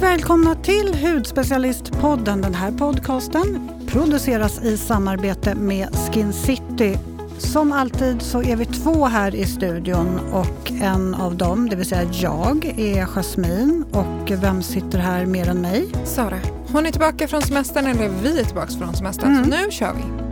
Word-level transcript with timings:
Välkomna 0.00 0.54
till 0.54 0.94
Hudspecialistpodden. 0.94 2.40
Den 2.40 2.54
här 2.54 2.72
podcasten 2.72 3.70
produceras 3.86 4.62
i 4.62 4.76
samarbete 4.76 5.54
med 5.54 5.88
Skin 5.94 6.32
City. 6.32 6.98
Som 7.38 7.72
alltid 7.72 8.22
så 8.22 8.42
är 8.42 8.56
vi 8.56 8.64
två 8.64 9.06
här 9.06 9.34
i 9.34 9.44
studion 9.44 10.20
och 10.32 10.72
en 10.82 11.14
av 11.14 11.36
dem, 11.36 11.68
det 11.68 11.76
vill 11.76 11.86
säga 11.86 12.10
jag, 12.12 12.74
är 12.76 13.06
Jasmin. 13.06 13.84
Och 13.92 14.30
vem 14.30 14.62
sitter 14.62 14.98
här 14.98 15.26
mer 15.26 15.48
än 15.48 15.60
mig? 15.60 15.88
Sara. 16.04 16.38
Hon 16.72 16.86
är 16.86 16.90
tillbaka 16.90 17.28
från 17.28 17.42
semestern, 17.42 17.86
eller 17.86 18.08
vi 18.22 18.40
är 18.40 18.44
tillbaka 18.44 18.72
från 18.78 18.94
semestern. 18.94 19.30
Mm. 19.30 19.44
Så 19.44 19.50
nu 19.50 19.70
kör 19.70 19.92
vi. 19.94 20.29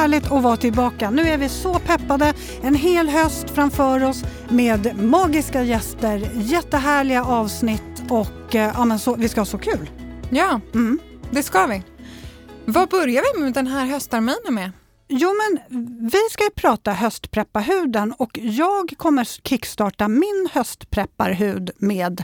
Härligt 0.00 0.32
att 0.32 0.42
vara 0.42 0.56
tillbaka. 0.56 1.10
Nu 1.10 1.22
är 1.22 1.38
vi 1.38 1.48
så 1.48 1.78
peppade. 1.78 2.34
En 2.62 2.74
hel 2.74 3.08
höst 3.08 3.50
framför 3.50 4.04
oss 4.04 4.24
med 4.48 4.98
magiska 4.98 5.62
gäster, 5.62 6.30
jättehärliga 6.34 7.24
avsnitt 7.24 8.02
och 8.08 8.54
eh, 8.54 8.72
ja, 8.74 8.84
men 8.84 8.98
så, 8.98 9.14
vi 9.14 9.28
ska 9.28 9.40
ha 9.40 9.46
så 9.46 9.58
kul. 9.58 9.90
Ja, 10.30 10.60
mm. 10.74 10.98
det 11.30 11.42
ska 11.42 11.66
vi. 11.66 11.82
Vad 12.64 12.88
börjar 12.88 13.22
vi 13.34 13.42
med 13.42 13.52
den 13.52 13.66
här 13.66 13.86
höstterminen 13.86 14.54
med? 14.54 14.72
Jo, 15.08 15.28
men 15.28 15.80
vi 16.10 16.20
ska 16.30 16.44
ju 16.44 16.50
prata 16.50 16.92
höstprepparhuden 16.92 18.12
och 18.12 18.38
jag 18.42 18.94
kommer 18.96 19.24
kickstarta 19.24 20.08
min 20.08 20.48
höstprepparhud 20.52 21.70
med 21.78 22.22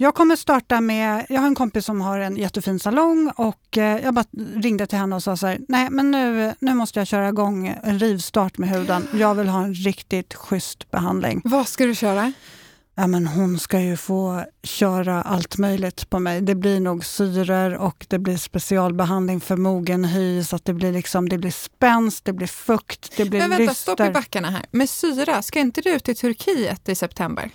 jag 0.00 0.14
kommer 0.14 0.36
starta 0.36 0.80
med, 0.80 1.26
jag 1.28 1.40
har 1.40 1.46
en 1.46 1.54
kompis 1.54 1.84
som 1.84 2.00
har 2.00 2.18
en 2.18 2.36
jättefin 2.36 2.78
salong 2.78 3.32
och 3.36 3.78
eh, 3.78 4.04
jag 4.04 4.14
bara 4.14 4.24
ringde 4.54 4.86
till 4.86 4.98
henne 4.98 5.16
och 5.16 5.22
sa 5.22 5.36
så 5.36 5.46
här, 5.46 5.58
nej 5.68 5.90
men 5.90 6.10
nu, 6.10 6.54
nu 6.58 6.74
måste 6.74 7.00
jag 7.00 7.06
köra 7.06 7.28
igång 7.28 7.78
en 7.82 7.98
rivstart 7.98 8.58
med 8.58 8.68
huden. 8.68 9.08
Jag 9.14 9.34
vill 9.34 9.48
ha 9.48 9.64
en 9.64 9.74
riktigt 9.74 10.34
schysst 10.34 10.90
behandling. 10.90 11.40
Vad 11.44 11.68
ska 11.68 11.86
du 11.86 11.94
köra? 11.94 12.32
Ja, 12.94 13.06
men 13.06 13.26
hon 13.26 13.58
ska 13.58 13.80
ju 13.80 13.96
få 13.96 14.44
köra 14.62 15.22
allt 15.22 15.58
möjligt 15.58 16.10
på 16.10 16.18
mig. 16.18 16.40
Det 16.40 16.54
blir 16.54 16.80
nog 16.80 17.04
syror 17.04 17.74
och 17.74 18.06
det 18.08 18.18
blir 18.18 18.36
specialbehandling 18.36 19.40
för 19.40 19.56
mogen 19.56 20.04
hy 20.04 20.44
så 20.44 20.56
att 20.56 20.64
det 20.64 20.74
blir, 20.74 20.92
liksom, 20.92 21.28
det 21.28 21.38
blir 21.38 21.50
spänst, 21.50 22.24
det 22.24 22.32
blir 22.32 22.46
fukt, 22.46 23.16
det 23.16 23.24
blir 23.24 23.40
Men 23.40 23.50
vänta, 23.50 23.62
lyster. 23.62 23.92
stopp 23.92 24.00
i 24.00 24.10
backarna 24.10 24.50
här. 24.50 24.64
Med 24.70 24.90
syra, 24.90 25.42
ska 25.42 25.60
inte 25.60 25.80
du 25.80 25.90
ut 25.90 26.04
till 26.04 26.16
Turkiet 26.16 26.88
i 26.88 26.94
september? 26.94 27.50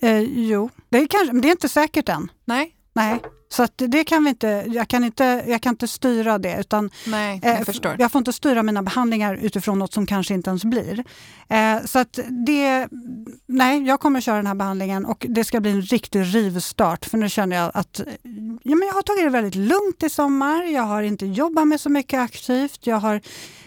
Eh, 0.00 0.20
jo, 0.20 0.70
det 0.88 0.98
är, 0.98 1.06
kanske, 1.06 1.40
det 1.40 1.48
är 1.48 1.52
inte 1.52 1.68
säkert 1.68 2.08
än. 2.08 2.30
Nej. 2.44 2.72
Nej. 2.92 3.22
Så 3.48 3.66
det 3.76 4.04
kan 4.04 4.24
vi 4.24 4.30
inte, 4.30 4.64
jag 4.68 4.88
kan 4.88 5.04
inte, 5.04 5.44
jag 5.46 5.62
kan 5.62 5.70
inte 5.72 5.88
styra 5.88 6.38
det. 6.38 6.60
Utan, 6.60 6.90
Nej, 7.06 7.40
jag, 7.42 7.58
eh, 7.58 7.64
förstår. 7.64 7.96
jag 7.98 8.12
får 8.12 8.18
inte 8.18 8.32
styra 8.32 8.62
mina 8.62 8.82
behandlingar 8.82 9.34
utifrån 9.34 9.78
något 9.78 9.92
som 9.92 10.06
kanske 10.06 10.34
inte 10.34 10.50
ens 10.50 10.64
blir. 10.64 11.04
Eh, 11.48 11.84
så 11.84 11.98
att 11.98 12.18
det, 12.46 12.88
nej, 13.46 13.82
jag 13.82 14.00
kommer 14.00 14.20
köra 14.20 14.36
den 14.36 14.46
här 14.46 14.54
behandlingen 14.54 15.06
och 15.06 15.26
det 15.28 15.44
ska 15.44 15.60
bli 15.60 15.70
en 15.70 15.82
riktig 15.82 16.20
rivstart. 16.20 17.04
För 17.04 17.18
nu 17.18 17.28
känner 17.28 17.56
jag 17.56 17.70
att 17.74 18.00
ja, 18.62 18.76
men 18.76 18.88
jag 18.88 18.94
har 18.94 19.02
tagit 19.02 19.24
det 19.24 19.30
väldigt 19.30 19.54
lugnt 19.54 20.02
i 20.02 20.10
sommar. 20.10 20.62
Jag 20.62 20.82
har 20.82 21.02
inte 21.02 21.26
jobbat 21.26 21.68
med 21.68 21.80
så 21.80 21.88
mycket 21.88 22.20
aktivt. 22.20 22.86
Jag 22.86 22.96
har 22.96 23.20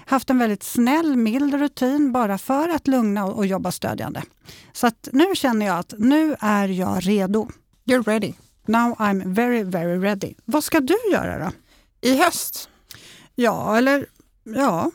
haft 0.06 0.30
en 0.30 0.40
väldigt 0.40 0.64
snäll, 0.64 1.16
mild 1.18 1.54
rutin 1.54 2.12
bara 2.12 2.38
för 2.38 2.70
att 2.70 2.88
lugna 2.88 3.26
och, 3.26 3.38
och 3.38 3.46
jobba 3.46 3.72
stödjande. 3.72 4.24
Så 4.74 4.88
att 4.88 5.10
nu 5.12 5.26
känner 5.36 5.66
jag 5.66 5.80
att 5.80 5.94
nu 5.98 6.36
är 6.40 6.68
jag 6.68 7.08
redo. 7.08 7.50
You're 7.86 8.04
ready. 8.04 8.34
Now 8.70 8.96
I'm 9.00 9.34
very, 9.34 9.64
very 9.64 9.98
ready. 9.98 10.34
Vad 10.46 10.64
ska 10.64 10.80
du 10.80 10.98
göra 11.12 11.40
då? 11.40 11.52
I 12.02 12.18
höst? 12.18 12.70
Ja, 13.36 13.78
eller 13.78 14.06
ja. 14.44 14.92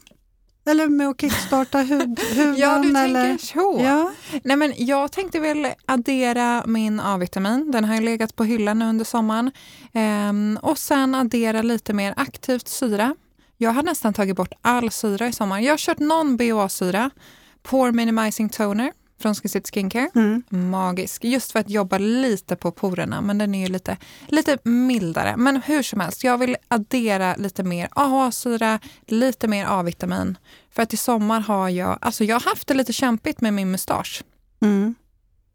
Eller 0.66 0.88
med 0.88 1.08
att 1.08 1.20
kickstarta 1.20 1.78
hud, 1.78 2.20
huden? 2.20 2.56
ja, 2.58 2.78
du 2.78 2.98
eller? 2.98 3.24
tänker 3.24 3.46
så. 3.46 3.80
Ja. 3.84 4.12
Nej, 4.44 4.56
men 4.56 4.72
jag 4.76 5.12
tänkte 5.12 5.40
väl 5.40 5.68
addera 5.86 6.62
min 6.66 7.00
A-vitamin. 7.00 7.70
Den 7.70 7.84
har 7.84 7.94
ju 7.94 8.00
legat 8.00 8.36
på 8.36 8.44
hyllan 8.44 8.82
under 8.82 9.04
sommaren. 9.04 9.50
Ehm, 9.92 10.58
och 10.62 10.78
sen 10.78 11.14
addera 11.14 11.62
lite 11.62 11.92
mer 11.92 12.14
aktivt 12.16 12.68
syra. 12.68 13.16
Jag 13.56 13.70
har 13.70 13.82
nästan 13.82 14.14
tagit 14.14 14.36
bort 14.36 14.52
all 14.62 14.90
syra 14.90 15.28
i 15.28 15.32
sommar. 15.32 15.60
Jag 15.60 15.72
har 15.72 15.78
kört 15.78 15.98
någon 15.98 16.36
BHA-syra, 16.36 17.10
Pore 17.62 17.92
Minimizing 17.92 18.48
Toner 18.48 18.92
från 19.18 19.34
Skin 19.34 19.62
Skincare. 19.72 20.10
Mm. 20.14 20.42
Magisk, 20.48 21.24
just 21.24 21.52
för 21.52 21.58
att 21.58 21.70
jobba 21.70 21.98
lite 21.98 22.56
på 22.56 22.70
porerna, 22.70 23.20
men 23.20 23.38
den 23.38 23.54
är 23.54 23.66
ju 23.66 23.72
lite, 23.72 23.96
lite 24.28 24.58
mildare. 24.62 25.36
Men 25.36 25.62
hur 25.62 25.82
som 25.82 26.00
helst, 26.00 26.24
jag 26.24 26.38
vill 26.38 26.56
addera 26.68 27.36
lite 27.36 27.62
mer 27.62 27.88
AHA-syra, 27.90 28.80
lite 29.06 29.48
mer 29.48 29.66
A-vitamin. 29.68 30.38
För 30.70 30.82
att 30.82 30.92
i 30.92 30.96
sommar 30.96 31.40
har 31.40 31.68
jag, 31.68 31.98
alltså 32.00 32.24
jag 32.24 32.34
har 32.36 32.50
haft 32.50 32.68
det 32.68 32.74
lite 32.74 32.92
kämpigt 32.92 33.40
med 33.40 33.54
min 33.54 33.70
mustasch. 33.70 34.22
Mm. 34.62 34.94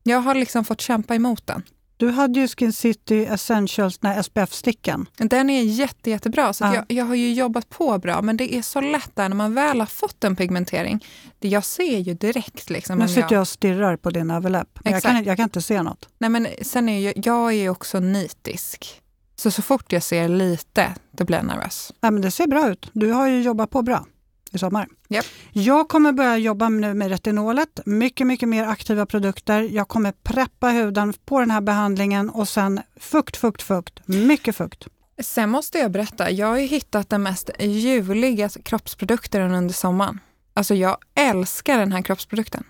Jag 0.03 0.19
har 0.19 0.35
liksom 0.35 0.65
fått 0.65 0.81
kämpa 0.81 1.15
emot 1.15 1.47
den. 1.47 1.63
Du 1.99 2.11
hade 2.11 2.39
ju 2.39 2.47
Skin 2.47 2.73
City 2.73 3.25
Essentials, 3.25 3.97
den 3.97 4.23
SPF-stickan. 4.23 5.05
Den 5.17 5.49
är 5.49 5.63
jätte, 5.63 6.09
jättebra. 6.09 6.53
Så 6.53 6.63
ja. 6.63 6.75
jag, 6.75 6.85
jag 6.87 7.05
har 7.05 7.15
ju 7.15 7.33
jobbat 7.33 7.69
på 7.69 7.97
bra, 7.97 8.21
men 8.21 8.37
det 8.37 8.55
är 8.55 8.61
så 8.61 8.81
lätt 8.81 9.15
där 9.15 9.29
när 9.29 9.35
man 9.35 9.53
väl 9.53 9.79
har 9.79 9.87
fått 9.87 10.23
en 10.23 10.35
pigmentering. 10.35 11.05
Det 11.39 11.47
jag 11.47 11.65
ser 11.65 11.97
ju 11.97 12.13
direkt. 12.13 12.69
Liksom, 12.69 12.99
nu 12.99 13.07
sitter 13.07 13.33
jag 13.33 13.41
och 13.41 13.47
stirrar 13.47 13.97
på 13.97 14.09
din 14.09 14.31
överläpp. 14.31 14.79
Jag 14.83 15.03
kan, 15.03 15.23
jag 15.23 15.37
kan 15.37 15.43
inte 15.43 15.61
se 15.61 15.81
något. 15.81 16.09
Nej, 16.17 16.29
men 16.29 16.47
sen 16.61 16.89
är 16.89 16.99
jag, 16.99 17.13
jag 17.25 17.53
är 17.53 17.69
också 17.69 17.99
nitisk. 17.99 19.01
Så 19.35 19.51
så 19.51 19.61
fort 19.61 19.91
jag 19.91 20.03
ser 20.03 20.27
lite, 20.27 20.95
då 21.11 21.25
blir 21.25 21.37
jag 21.37 21.45
nervös. 21.45 21.93
Ja, 22.01 22.11
men 22.11 22.21
det 22.21 22.31
ser 22.31 22.47
bra 22.47 22.69
ut. 22.69 22.89
Du 22.93 23.11
har 23.11 23.27
ju 23.27 23.41
jobbat 23.41 23.69
på 23.69 23.81
bra 23.81 24.05
i 24.51 24.57
sommar. 24.57 24.87
Yep. 25.09 25.25
Jag 25.51 25.89
kommer 25.89 26.11
börja 26.11 26.37
jobba 26.37 26.69
nu 26.69 26.93
med 26.93 27.09
retinolet, 27.09 27.79
mycket, 27.85 28.27
mycket 28.27 28.49
mer 28.49 28.63
aktiva 28.63 29.05
produkter. 29.05 29.61
Jag 29.61 29.87
kommer 29.87 30.11
preppa 30.11 30.69
huden 30.69 31.13
på 31.25 31.39
den 31.39 31.51
här 31.51 31.61
behandlingen 31.61 32.29
och 32.29 32.47
sen 32.47 32.81
fukt, 32.99 33.37
fukt, 33.37 33.61
fukt, 33.61 34.07
mycket 34.07 34.55
fukt. 34.55 34.87
Sen 35.21 35.49
måste 35.49 35.77
jag 35.77 35.91
berätta, 35.91 36.31
jag 36.31 36.47
har 36.47 36.57
ju 36.57 36.65
hittat 36.65 37.09
den 37.09 37.23
mest 37.23 37.49
juliga 37.59 38.49
kroppsprodukten 38.49 39.53
under 39.53 39.73
sommaren. 39.73 40.19
Alltså 40.53 40.75
jag 40.75 40.97
älskar 41.15 41.77
den 41.77 41.91
här 41.91 42.01
kroppsprodukten. 42.01 42.63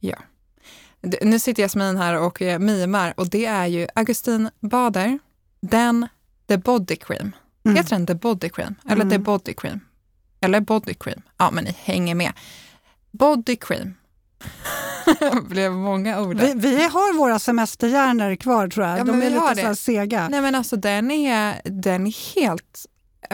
Ja. 0.00 0.16
Nu 1.22 1.38
sitter 1.38 1.62
Jasmin 1.62 1.96
här 1.96 2.18
och 2.18 2.42
mimar 2.60 3.14
och 3.16 3.30
det 3.30 3.46
är 3.46 3.66
ju 3.66 3.86
Augustin 3.94 4.50
Bader, 4.60 5.18
den 5.60 6.08
The 6.48 6.56
Body 6.56 6.96
Cream. 6.96 7.32
Mm. 7.64 7.76
Heter 7.76 7.90
den 7.90 8.06
The 8.06 8.14
Body 8.14 8.48
Cream? 8.48 8.74
Eller 8.84 9.02
mm. 9.02 9.10
The 9.10 9.18
Body 9.18 9.54
Cream? 9.54 9.80
Eller 10.42 10.60
body 10.60 10.94
cream. 10.94 11.22
Ja, 11.38 11.50
men 11.50 11.64
ni 11.64 11.76
hänger 11.78 12.14
med. 12.14 12.32
Body 13.10 13.56
cream. 13.56 13.94
det 15.20 15.42
blev 15.48 15.72
många 15.72 16.20
ord. 16.20 16.40
Vi, 16.40 16.54
vi, 16.56 16.82
har 16.82 17.18
våra 17.18 17.38
semesterhjärnor 17.38 18.36
kvar 18.36 18.68
tror 18.68 18.86
jag. 18.86 18.98
Ja, 18.98 19.04
De 19.04 19.22
är 19.22 19.30
lite 19.30 19.60
så 19.60 19.66
här 19.66 19.74
sega. 19.74 20.28
Nej 20.28 20.40
men 20.40 20.54
alltså 20.54 20.76
den 20.76 21.10
är, 21.10 21.60
den 21.64 22.06
är 22.06 22.34
helt 22.34 22.86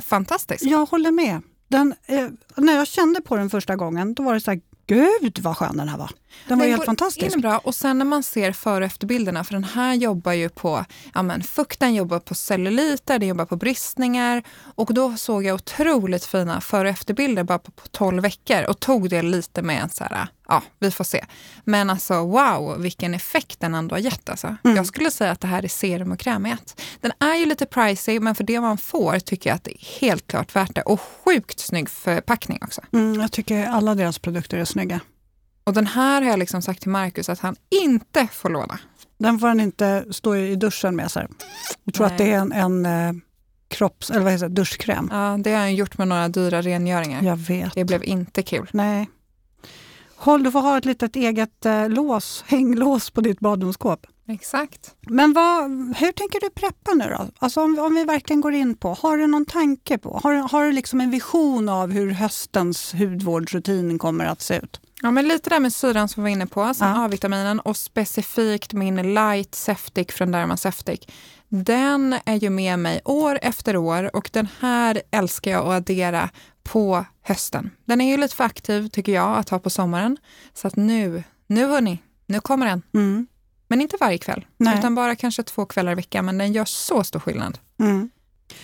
fantastisk. 0.03 0.63
Jag 0.63 0.87
håller 0.87 1.11
med. 1.11 1.43
Den, 1.69 1.95
eh, 2.07 2.29
när 2.57 2.77
jag 2.77 2.87
kände 2.87 3.21
på 3.21 3.37
den 3.37 3.51
första 3.51 3.77
gången, 3.77 4.15
då 4.15 4.23
var 4.23 4.35
det 4.35 4.41
så 4.41 4.51
här, 4.51 4.61
gud 4.87 5.39
vad 5.39 5.57
skön 5.57 5.77
den 5.77 5.89
här 5.89 5.99
var. 5.99 6.11
Den 6.49 6.59
var 6.59 6.67
den 6.67 6.75
helt 6.75 6.85
fantastisk. 6.85 7.37
bra. 7.37 7.59
Och 7.59 7.75
sen 7.75 7.99
när 7.99 8.05
man 8.05 8.23
ser 8.23 8.53
före 8.53 8.85
och 8.85 8.87
efterbilderna, 8.87 9.45
för 9.45 9.55
den 9.55 9.65
här 9.65 9.95
jobbar 9.95 10.33
ju 10.33 10.49
på 10.49 10.85
ja 11.15 11.23
men, 11.23 11.43
fukten, 11.43 11.95
jobbar 11.95 12.19
på 12.19 12.35
celluliter, 12.35 13.19
den 13.19 13.29
jobbar 13.29 13.45
på 13.45 13.57
bristningar. 13.57 14.43
Och 14.75 14.95
då 14.95 15.17
såg 15.17 15.45
jag 15.45 15.55
otroligt 15.55 16.25
fina 16.25 16.61
före 16.61 16.89
och 16.89 16.93
efterbilder 16.93 17.45
bara 17.45 17.59
på, 17.59 17.71
på 17.71 17.89
12 17.89 18.23
veckor 18.23 18.65
och 18.65 18.81
tog 18.81 19.11
det 19.11 19.23
lite 19.23 19.63
med 19.63 19.83
en 19.83 19.91
så 19.91 20.05
här, 20.05 20.29
ja 20.49 20.63
vi 20.79 20.91
får 20.91 21.05
se. 21.05 21.25
Men 21.65 21.91
alltså 21.91 22.15
wow, 22.15 22.81
vilken 22.81 23.15
effekt 23.15 23.61
den 23.61 23.75
ändå 23.75 23.95
har 23.95 24.01
gett. 24.01 24.29
Alltså. 24.29 24.57
Mm. 24.65 24.77
Jag 24.77 24.87
skulle 24.87 25.11
säga 25.11 25.31
att 25.31 25.41
det 25.41 25.47
här 25.47 25.65
är 25.65 25.69
serum 25.69 26.13
och 26.13 26.19
kräm 26.19 26.47
i 26.47 26.51
ett. 26.51 26.81
Den 27.01 27.13
är 27.19 27.35
ju 27.35 27.47
lite 27.47 27.67
pricey, 27.67 28.21
men 28.21 28.35
för 28.35 28.45
det 28.45 28.61
man 28.61 28.79
får 28.79 29.19
tycker 29.19 29.51
jag 29.51 29.55
att 29.55 29.65
det 29.65 29.73
är 29.73 30.01
helt 30.01 30.27
klart 30.27 30.57
värt 30.57 30.75
det. 30.75 30.83
Och 30.83 31.01
sjukt 31.01 31.61
snygg 31.61 31.91
förpackning 31.91 32.59
också. 32.63 32.81
Mm, 32.93 33.21
jag 33.21 33.33
tycker 33.33 33.67
alla 33.67 33.95
deras 33.95 34.19
produkter 34.19 34.59
är 34.59 34.65
snygga. 34.65 35.01
Och 35.69 35.75
den 35.75 35.87
här 35.87 36.23
har 36.23 36.31
jag 36.31 36.39
liksom 36.39 36.63
sagt 36.63 36.83
till 36.83 36.91
Markus 36.91 37.29
att 37.29 37.41
han 37.41 37.57
inte 37.85 38.29
får 38.33 38.51
låna. 38.51 38.79
Den 39.19 39.39
får 39.39 39.49
han 39.49 39.61
inte 39.61 40.05
stå 40.11 40.37
i 40.37 40.57
duschen 40.57 40.97
med. 40.97 41.11
Så 41.11 41.21
här. 41.21 41.29
Jag 41.85 41.95
tror 41.95 42.07
Nej. 42.07 42.13
att 42.13 42.19
det 42.19 42.33
är 42.33 42.39
en, 42.39 42.53
en 42.53 42.87
eh, 42.87 43.13
kropps, 43.69 44.11
eller 44.11 44.21
vad 44.21 44.33
heter 44.33 44.49
det, 44.49 44.55
duschkräm. 44.55 45.09
Ja, 45.13 45.39
det 45.41 45.53
har 45.53 45.59
han 45.59 45.75
gjort 45.75 45.99
med 45.99 46.09
några 46.09 46.29
dyra 46.29 46.63
rengöringar. 46.63 47.23
Jag 47.23 47.37
vet. 47.37 47.75
Det 47.75 47.85
blev 47.85 48.05
inte 48.05 48.43
kul. 48.43 48.69
Nej. 48.73 49.09
Håll, 50.17 50.43
du 50.43 50.51
får 50.51 50.61
ha 50.61 50.79
ett 50.79 50.85
litet 50.85 51.17
eget 51.17 51.67
eh, 51.67 51.89
lås, 51.89 52.45
hänglås 52.47 53.11
på 53.11 53.21
ditt 53.21 53.41
badrumsskåp. 53.41 54.07
Exakt. 54.29 54.95
Men 55.01 55.33
vad, 55.33 55.63
hur 55.97 56.13
tänker 56.13 56.41
du 56.41 56.51
preppa 56.51 56.95
nu 56.95 57.05
då? 57.05 57.27
Alltså 57.39 57.63
om, 57.63 57.79
om 57.79 57.95
vi 57.95 58.05
verkligen 58.05 58.41
går 58.41 58.55
in 58.55 58.75
på, 58.75 58.95
har 58.95 59.17
du 59.17 59.27
någon 59.27 59.47
tanke 59.47 59.99
på, 59.99 60.21
har, 60.23 60.35
har 60.35 60.65
du 60.65 60.73
liksom 60.73 61.01
en 61.01 61.11
vision 61.11 61.69
av 61.69 61.91
hur 61.91 62.11
höstens 62.11 62.95
hudvårdsrutin 62.95 63.99
kommer 63.99 64.25
att 64.25 64.43
se 64.43 64.57
ut? 64.57 64.81
Ja, 65.03 65.11
men 65.11 65.29
lite 65.29 65.51
där 65.51 65.61
med 65.61 65.73
syran 65.73 66.09
som 66.09 66.23
vi 66.23 66.31
var 66.31 66.33
inne 66.33 66.47
på, 66.47 66.63
alltså 66.63 66.85
ja. 66.85 67.05
A-vitaminen 67.05 67.61
och 67.61 67.77
specifikt 67.77 68.73
min 68.73 69.15
light 69.15 69.55
Septic 69.55 70.09
från 70.09 70.33
Derma 70.33 70.57
Septic. 70.57 71.01
Den 71.49 72.17
är 72.25 72.35
ju 72.35 72.51
med 72.51 72.79
mig 72.79 73.01
år 73.05 73.39
efter 73.43 73.77
år 73.77 74.17
och 74.17 74.31
den 74.33 74.49
här 74.61 75.03
älskar 75.11 75.51
jag 75.51 75.67
att 75.67 75.73
addera 75.73 76.31
på 76.63 77.05
hösten. 77.23 77.71
Den 77.85 78.01
är 78.01 78.11
ju 78.11 78.17
lite 78.17 78.37
för 78.37 78.45
aktiv 78.45 78.89
tycker 78.89 79.13
jag 79.13 79.39
att 79.39 79.49
ha 79.49 79.59
på 79.59 79.71
sommaren. 79.71 80.17
Så 80.55 80.69
att 80.69 80.77
nu, 80.77 81.23
nu 81.47 81.67
hörni, 81.67 82.03
nu 82.27 82.41
kommer 82.41 82.67
den. 82.67 82.83
Mm. 82.95 83.27
Men 83.69 83.81
inte 83.81 83.97
varje 84.01 84.19
kväll, 84.19 84.47
Nej. 84.57 84.79
utan 84.79 84.95
bara 84.95 85.17
kanske 85.17 85.43
två 85.43 85.67
kvällar 85.67 85.93
i 85.93 85.95
veckan. 85.95 86.25
Men 86.25 86.39
den 86.39 86.53
gör 86.53 86.65
så 86.65 87.05
stor 87.05 87.21
skillnad. 87.21 87.59
Mm. 87.81 88.11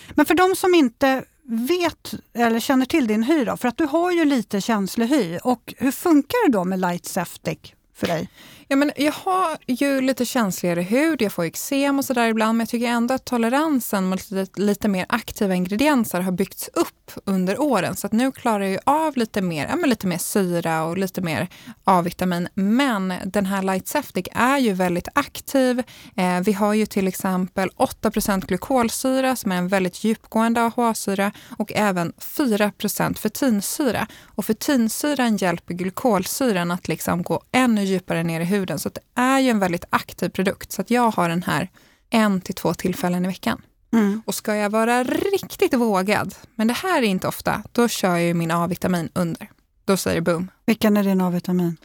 Men 0.09 0.25
för 0.25 0.35
de 0.35 0.55
som 0.55 0.75
inte 0.75 1.23
vet 1.47 2.13
eller 2.33 2.59
känner 2.59 2.85
till 2.85 3.07
din 3.07 3.23
hy 3.23 3.45
då, 3.45 3.57
för 3.57 3.67
att 3.67 3.77
du 3.77 3.85
har 3.85 4.11
ju 4.11 4.25
lite 4.25 4.61
känslig 4.61 5.07
hy. 5.07 5.37
Och 5.43 5.73
hur 5.77 5.91
funkar 5.91 6.47
det 6.47 6.57
då 6.57 6.63
med 6.63 6.79
Light 6.79 7.05
Septic 7.05 7.59
för 7.95 8.07
dig? 8.07 8.29
Ja, 8.67 8.75
men 8.75 8.91
jag 8.95 9.11
har 9.11 9.57
ju 9.67 10.01
lite 10.01 10.25
känsligare 10.25 10.81
hud, 10.81 11.21
jag 11.21 11.31
får 11.31 11.43
eksem 11.43 11.99
och 11.99 12.05
sådär 12.05 12.27
ibland, 12.27 12.57
men 12.57 12.63
jag 12.63 12.69
tycker 12.69 12.87
ändå 12.87 13.13
att 13.13 13.25
toleransen 13.25 14.05
mot 14.05 14.31
lite, 14.31 14.61
lite 14.61 14.87
mer 14.87 15.05
aktiva 15.09 15.55
ingredienser 15.55 16.21
har 16.21 16.31
byggts 16.31 16.69
upp 16.73 17.11
under 17.25 17.61
åren. 17.61 17.95
Så 17.95 18.07
att 18.07 18.13
nu 18.13 18.31
klarar 18.31 18.59
jag 18.59 18.71
ju 18.71 18.79
av 18.83 19.17
lite 19.17 19.41
mer, 19.41 19.67
ja, 19.69 19.75
men 19.75 19.89
lite 19.89 20.07
mer 20.07 20.17
syra 20.17 20.83
och 20.83 20.97
lite 20.97 21.21
mer 21.21 21.47
A-vitamin. 21.83 22.47
Men 22.53 23.13
den 23.25 23.45
här 23.45 23.63
Light 23.63 23.87
Septic 23.87 24.27
är 24.31 24.57
ju 24.57 24.73
väldigt 24.73 25.07
aktiv. 25.13 25.83
Eh, 26.17 26.39
vi 26.39 26.53
har 26.53 26.73
ju 26.73 26.85
till 26.85 27.07
exempel 27.07 27.69
8% 27.69 28.45
glykolsyra 28.47 29.35
som 29.35 29.51
är 29.51 29.57
en 29.57 29.67
väldigt 29.67 30.03
djupgående 30.03 30.61
AHA-syra 30.61 31.31
och 31.57 31.71
även 31.75 32.13
4% 32.17 33.19
fetinsyra. 33.19 34.07
Och 34.35 34.45
fetinsyran 34.45 35.37
hjälper 35.37 35.73
glykolsyran 35.73 36.71
att 36.71 36.87
liksom 36.87 37.23
gå 37.23 37.41
ännu 37.51 37.83
djupare 37.83 38.23
ner 38.23 38.41
i 38.41 38.43
huden. 38.43 38.54
Så 38.79 38.89
det 38.89 39.21
är 39.21 39.39
ju 39.39 39.49
en 39.49 39.59
väldigt 39.59 39.85
aktiv 39.89 40.29
produkt. 40.29 40.71
Så 40.71 40.81
att 40.81 40.91
jag 40.91 41.11
har 41.11 41.29
den 41.29 41.43
här 41.43 41.69
en 42.09 42.41
till 42.41 42.55
två 42.55 42.73
tillfällen 42.73 43.25
i 43.25 43.27
veckan. 43.27 43.61
Mm. 43.93 44.21
Och 44.25 44.35
ska 44.35 44.55
jag 44.55 44.69
vara 44.69 45.03
riktigt 45.03 45.73
vågad, 45.73 46.35
men 46.55 46.67
det 46.67 46.73
här 46.73 46.97
är 47.01 47.07
inte 47.07 47.27
ofta, 47.27 47.63
då 47.71 47.87
kör 47.87 48.17
jag 48.17 48.35
min 48.35 48.51
A-vitamin 48.51 49.09
under. 49.13 49.49
Då 49.85 49.97
säger 49.97 50.15
det 50.15 50.21
boom. 50.21 50.51
Vilken 50.65 50.97
är 50.97 51.03
din 51.03 51.21
A-vitamin? 51.21 51.77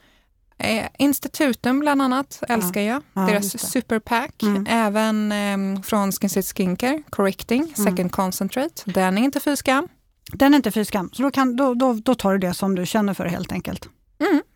Eh, 0.59 0.87
Institutum 0.99 1.81
bland 1.81 2.03
annat 2.03 2.43
älskar 2.49 2.81
jag. 2.81 3.03
Ja, 3.13 3.21
Deras 3.21 3.71
superpack. 3.71 4.43
Mm. 4.43 4.67
Även 4.69 5.33
eh, 5.33 5.83
från 5.83 6.13
Skin 6.13 6.43
Skincare, 6.43 7.03
Correcting, 7.11 7.73
Second 7.77 8.01
Mm. 8.01 8.11
Concentrate. 8.11 8.91
Den 8.91 9.19
är 9.19 9.23
inte 9.23 9.41
fy 9.41 9.57
skam. 9.57 9.89
Den 10.33 10.55
är 10.55 10.57
inte 10.57 10.71
fy 10.71 10.85
skam, 10.85 11.11
så 11.13 11.23
då, 11.23 11.31
kan, 11.31 11.57
då, 11.57 11.75
då, 11.75 11.93
då 11.93 12.15
tar 12.15 12.33
du 12.33 12.39
det 12.39 12.55
som 12.55 12.75
du 12.75 12.87
känner 12.87 13.15
för 13.15 13.25
helt 13.25 13.53
enkelt. 13.53 13.89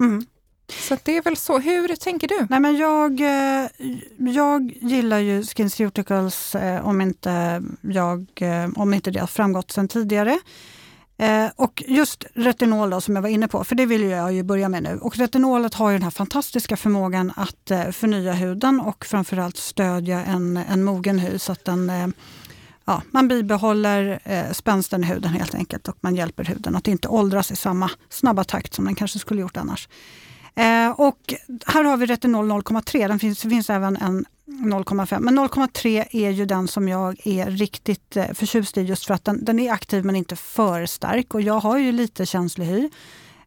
Mm. 0.00 0.26
Så 0.68 0.96
det 1.02 1.16
är 1.16 1.22
väl 1.22 1.36
så. 1.36 1.58
Hur 1.58 1.96
tänker 1.96 2.28
du? 2.28 2.46
Nej, 2.50 2.60
men 2.60 2.76
jag, 2.76 3.20
eh, 3.20 3.68
jag 4.18 4.72
gillar 4.80 5.18
ju 5.18 5.44
SkinCeuticals 5.44 6.54
eh, 6.54 6.86
om, 6.86 7.00
inte 7.00 7.62
jag, 7.80 8.26
eh, 8.34 8.68
om 8.76 8.94
inte 8.94 9.10
det 9.10 9.20
har 9.20 9.26
framgått 9.26 9.70
sedan 9.70 9.88
tidigare. 9.88 10.38
Och 11.56 11.82
just 11.86 12.24
retinol 12.34 12.90
då, 12.90 13.00
som 13.00 13.16
jag 13.16 13.22
var 13.22 13.28
inne 13.28 13.48
på, 13.48 13.64
för 13.64 13.74
det 13.74 13.86
vill 13.86 14.02
jag 14.02 14.32
ju 14.32 14.42
börja 14.42 14.68
med 14.68 14.82
nu. 14.82 14.98
Och 15.02 15.16
retinolet 15.16 15.74
har 15.74 15.90
ju 15.90 15.96
den 15.96 16.02
här 16.02 16.10
fantastiska 16.10 16.76
förmågan 16.76 17.32
att 17.36 17.72
förnya 17.92 18.32
huden 18.32 18.80
och 18.80 19.04
framförallt 19.04 19.56
stödja 19.56 20.24
en, 20.24 20.56
en 20.56 20.84
mogen 20.84 21.18
hy 21.18 21.38
så 21.38 21.52
att 21.52 21.64
den, 21.64 22.12
ja, 22.84 23.02
man 23.10 23.28
bibehåller 23.28 24.20
eh, 24.24 24.52
spänsten 24.52 25.04
i 25.04 25.06
huden 25.06 25.30
helt 25.30 25.54
enkelt 25.54 25.88
och 25.88 25.96
man 26.00 26.14
hjälper 26.14 26.44
huden 26.44 26.76
att 26.76 26.88
inte 26.88 27.08
åldras 27.08 27.50
i 27.50 27.56
samma 27.56 27.90
snabba 28.08 28.44
takt 28.44 28.74
som 28.74 28.84
den 28.84 28.94
kanske 28.94 29.18
skulle 29.18 29.40
gjort 29.40 29.56
annars. 29.56 29.88
Eh, 30.56 30.90
och 31.00 31.34
här 31.66 31.84
har 31.84 31.96
vi 31.96 32.06
retinol 32.06 32.50
0,3, 32.50 33.08
den 33.08 33.18
finns, 33.18 33.42
det 33.42 33.48
finns 33.48 33.70
även 33.70 33.96
en 33.96 34.24
0,5. 34.46 35.20
Men 35.20 35.38
0,3 35.38 36.04
är 36.10 36.30
ju 36.30 36.46
den 36.46 36.68
som 36.68 36.88
jag 36.88 37.26
är 37.26 37.50
riktigt 37.50 38.16
eh, 38.16 38.32
förtjust 38.34 38.78
i 38.78 38.82
just 38.82 39.06
för 39.06 39.14
att 39.14 39.24
den, 39.24 39.44
den 39.44 39.58
är 39.58 39.72
aktiv 39.72 40.04
men 40.04 40.16
inte 40.16 40.36
för 40.36 40.86
stark. 40.86 41.34
Och 41.34 41.42
jag 41.42 41.60
har 41.60 41.78
ju 41.78 41.92
lite 41.92 42.26
känslig 42.26 42.66
hy. 42.66 42.90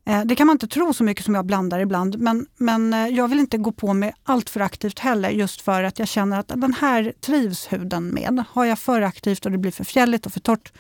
Eh, 0.06 0.22
det 0.26 0.36
kan 0.36 0.48
man 0.48 0.54
inte 0.54 0.68
tro 0.68 0.94
så 0.94 1.04
mycket 1.04 1.26
som 1.26 1.36
jag 1.36 1.46
blandar 1.46 1.80
ibland. 1.80 2.20
Men, 2.20 2.48
men 2.58 2.94
eh, 2.94 3.08
jag 3.08 3.28
vill 3.28 3.40
inte 3.40 3.58
gå 3.58 3.72
på 3.72 3.94
med 3.94 4.14
allt 4.24 4.50
för 4.50 4.60
aktivt 4.60 5.00
heller 5.00 5.30
just 5.30 5.62
för 5.62 5.84
att 5.84 6.00
jag 6.00 6.08
känner 6.08 6.40
att 6.40 6.48
den 6.48 6.74
här 6.74 7.14
trivs 7.22 7.74
huden 7.74 8.08
med. 8.08 8.44
Har 8.50 8.66
jag 8.66 8.80
för 8.80 9.02
aktivt 9.02 9.46
och 9.46 9.52
det 9.52 9.58
blir 9.58 9.72
för 9.72 9.84
fjälligt 9.84 10.26
och 10.26 10.34
för 10.34 10.40
torrt, 10.40 10.72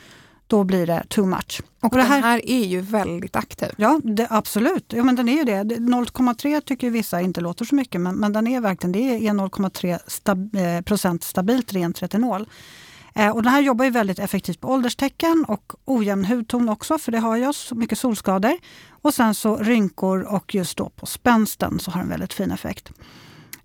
då 0.47 0.63
blir 0.63 0.87
det 0.87 1.03
too 1.09 1.25
much. 1.25 1.61
Och, 1.81 1.89
det 1.89 1.97
den 1.97 2.05
här- 2.05 2.21
här 2.21 2.49
är 2.49 2.65
ju 2.65 2.81
väldigt 2.81 3.35
aktiv. 3.35 3.69
Ja, 3.77 3.99
det, 4.03 4.27
absolut. 4.29 4.93
Ja, 4.93 5.03
men 5.03 5.15
den 5.15 5.29
är 5.29 5.33
ju 5.37 5.43
det. 5.43 5.63
Det- 5.63 5.75
0,3 5.79 6.61
tycker 6.61 6.89
vissa 6.89 7.21
inte 7.21 7.41
låter 7.41 7.65
så 7.65 7.75
mycket, 7.75 8.01
men, 8.01 8.15
men 8.15 8.33
den 8.33 8.47
är 8.47 8.61
verkligen 8.61 8.91
det 8.91 8.99
är 9.27 9.33
0,3 9.33 9.99
stab, 10.07 10.55
eh, 10.55 10.81
procent 10.81 11.23
stabilt 11.23 11.73
rent 11.73 12.01
retinol. 12.03 12.47
Eh, 13.15 13.29
och 13.29 13.43
den 13.43 13.51
här 13.51 13.61
jobbar 13.61 13.85
ju 13.85 13.91
väldigt 13.91 14.19
effektivt 14.19 14.61
på 14.61 14.67
ålderstecken 14.71 15.45
och 15.47 15.73
ojämn 15.85 16.25
hudton 16.25 16.69
också, 16.69 16.97
för 16.97 17.11
det 17.11 17.19
har 17.19 17.37
jag 17.37 17.55
så 17.55 17.75
mycket 17.75 17.99
solskador. 17.99 18.53
Och 19.01 19.13
sen 19.13 19.33
så 19.35 19.55
rynkor 19.57 20.21
och 20.21 20.55
just 20.55 20.77
då 20.77 20.89
på 20.89 21.05
spänsten 21.05 21.79
så 21.79 21.91
har 21.91 21.99
den 21.99 22.09
väldigt 22.09 22.33
fin 22.33 22.51
effekt. 22.51 22.91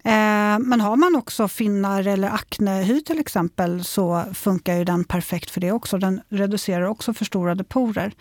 Eh, 0.05 0.59
men 0.59 0.81
har 0.81 0.97
man 0.97 1.17
också 1.17 1.49
finnar 1.49 2.07
eller 2.07 2.29
aknehy 2.29 3.01
till 3.01 3.19
exempel 3.19 3.85
så 3.85 4.25
funkar 4.35 4.75
ju 4.75 4.85
den 4.85 5.05
perfekt 5.05 5.51
för 5.51 5.61
det 5.61 5.73
också. 5.73 5.99
Den 5.99 6.21
reducerar 6.29 6.83
också 6.85 7.15
förstorade 7.15 7.65
porer. 7.65 8.13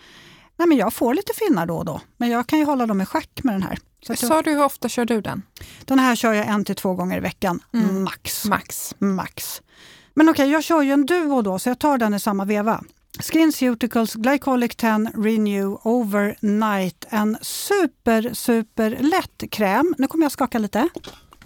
Nej, 0.56 0.68
men 0.68 0.78
jag 0.78 0.92
får 0.92 1.14
lite 1.14 1.32
finnar 1.36 1.66
då 1.66 1.76
och 1.76 1.84
då, 1.84 2.00
men 2.16 2.30
jag 2.30 2.46
kan 2.46 2.58
ju 2.58 2.64
hålla 2.64 2.86
dem 2.86 3.00
i 3.00 3.06
schack 3.06 3.40
med 3.42 3.54
den 3.54 3.62
här. 3.62 3.78
Så 4.06 4.12
jag, 4.12 4.18
Sa 4.18 4.42
du 4.42 4.50
hur 4.50 4.64
ofta 4.64 4.88
kör 4.88 5.04
du 5.04 5.20
den? 5.20 5.42
den 5.84 5.98
här 5.98 6.16
kör 6.16 6.32
jag 6.32 6.46
en 6.46 6.64
till 6.64 6.74
två 6.76 6.94
gånger 6.94 7.16
i 7.16 7.20
veckan, 7.20 7.60
Mm. 7.74 8.02
max. 8.02 8.44
Max. 8.44 8.94
max. 8.98 9.62
Men 10.14 10.28
okej, 10.28 10.50
jag 10.50 10.64
kör 10.64 10.82
ju 10.82 10.92
en 10.92 11.06
duo 11.06 11.42
då, 11.42 11.58
så 11.58 11.68
jag 11.68 11.78
tar 11.78 11.98
den 11.98 12.14
i 12.14 12.20
samma 12.20 12.44
veva. 12.44 12.82
SkinCeuticals 13.20 14.14
Glycolic 14.14 14.76
10 14.76 15.12
Renew 15.16 15.78
Overnight. 15.82 17.04
En 17.08 17.36
super, 17.42 18.30
super 18.34 18.96
lätt 19.00 19.50
kräm. 19.50 19.94
Nu 19.98 20.06
kommer 20.06 20.24
jag 20.24 20.32
skaka 20.32 20.58
lite. 20.58 20.88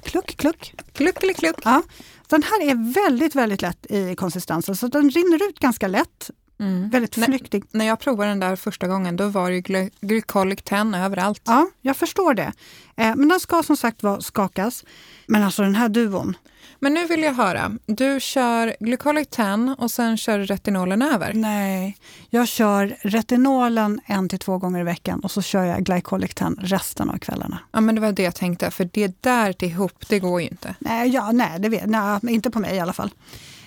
Kluck, 0.06 0.36
kluck. 0.36 0.74
Kluck 0.92 1.22
eller 1.22 1.34
kluck. 1.34 1.56
Ja. 1.64 1.82
Den 2.28 2.42
här 2.42 2.62
är 2.62 2.94
väldigt, 2.94 3.34
väldigt 3.34 3.62
lätt 3.62 3.86
i 3.90 4.14
konsistensen, 4.14 4.76
så 4.76 4.88
den 4.88 5.10
rinner 5.10 5.48
ut 5.48 5.58
ganska 5.58 5.88
lätt. 5.88 6.30
Mm. 6.58 6.88
Väldigt 6.90 7.14
flyktig. 7.14 7.64
När 7.70 7.84
jag 7.86 8.00
provade 8.00 8.30
den 8.30 8.40
där 8.40 8.56
första 8.56 8.86
gången, 8.88 9.16
då 9.16 9.28
var 9.28 9.50
det 9.50 9.60
gly- 9.60 9.90
Glycolic 10.00 10.62
10 10.64 10.96
överallt. 11.04 11.42
Ja, 11.44 11.66
jag 11.80 11.96
förstår 11.96 12.34
det. 12.34 12.52
Eh, 12.96 13.14
men 13.16 13.28
den 13.28 13.40
ska 13.40 13.62
som 13.62 13.76
sagt 13.76 14.02
var 14.02 14.20
skakas. 14.20 14.84
Men 15.26 15.42
alltså 15.42 15.62
den 15.62 15.74
här 15.74 15.88
duon, 15.88 16.36
Men 16.80 16.94
nu 16.94 17.06
vill 17.06 17.22
jag 17.22 17.34
höra, 17.34 17.72
du 17.86 18.20
kör 18.20 18.76
Glycolic 18.80 19.28
10 19.30 19.74
och 19.78 19.90
sen 19.90 20.16
kör 20.16 20.38
retinolen 20.38 21.02
över. 21.02 21.32
nej. 21.34 21.96
Jag 22.30 22.48
kör 22.48 22.96
retinolen 23.02 24.00
en 24.06 24.28
till 24.28 24.38
två 24.38 24.58
gånger 24.58 24.80
i 24.80 24.84
veckan 24.84 25.20
och 25.20 25.30
så 25.30 25.42
kör 25.42 25.64
jag 25.64 25.84
Glycolic 25.84 26.34
10 26.34 26.46
resten 26.58 27.10
av 27.10 27.18
kvällarna. 27.18 27.58
Ja, 27.72 27.80
men 27.80 27.94
det 27.94 28.00
var 28.00 28.12
det 28.12 28.22
jag 28.22 28.34
tänkte, 28.34 28.70
för 28.70 28.88
det 28.92 29.22
där 29.22 29.52
till 29.52 29.68
ihop, 29.68 30.08
det 30.08 30.18
går 30.18 30.40
ju 30.40 30.48
inte. 30.48 30.74
Nej, 30.78 31.08
ja, 31.10 31.32
nej, 31.32 31.60
det 31.60 31.68
vet, 31.68 31.86
nej, 31.86 32.20
inte 32.28 32.50
på 32.50 32.58
mig 32.58 32.76
i 32.76 32.80
alla 32.80 32.92
fall. 32.92 33.10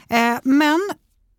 Eh, 0.09 0.35
men 0.43 0.79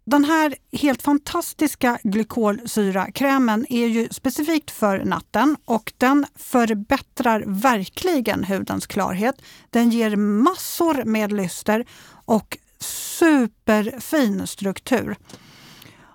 den 0.04 0.24
här 0.24 0.54
helt 0.72 1.02
fantastiska 1.02 1.98
glykolsyrakrämen 2.02 3.66
är 3.70 3.86
ju 3.86 4.08
specifikt 4.10 4.70
för 4.70 5.04
natten 5.04 5.56
och 5.64 5.92
den 5.98 6.26
förbättrar 6.36 7.44
verkligen 7.46 8.44
hudens 8.44 8.86
klarhet. 8.86 9.42
Den 9.70 9.90
ger 9.90 10.16
massor 10.16 11.04
med 11.04 11.32
lyster 11.32 11.84
och 12.24 12.58
superfin 12.80 14.46
struktur. 14.46 15.16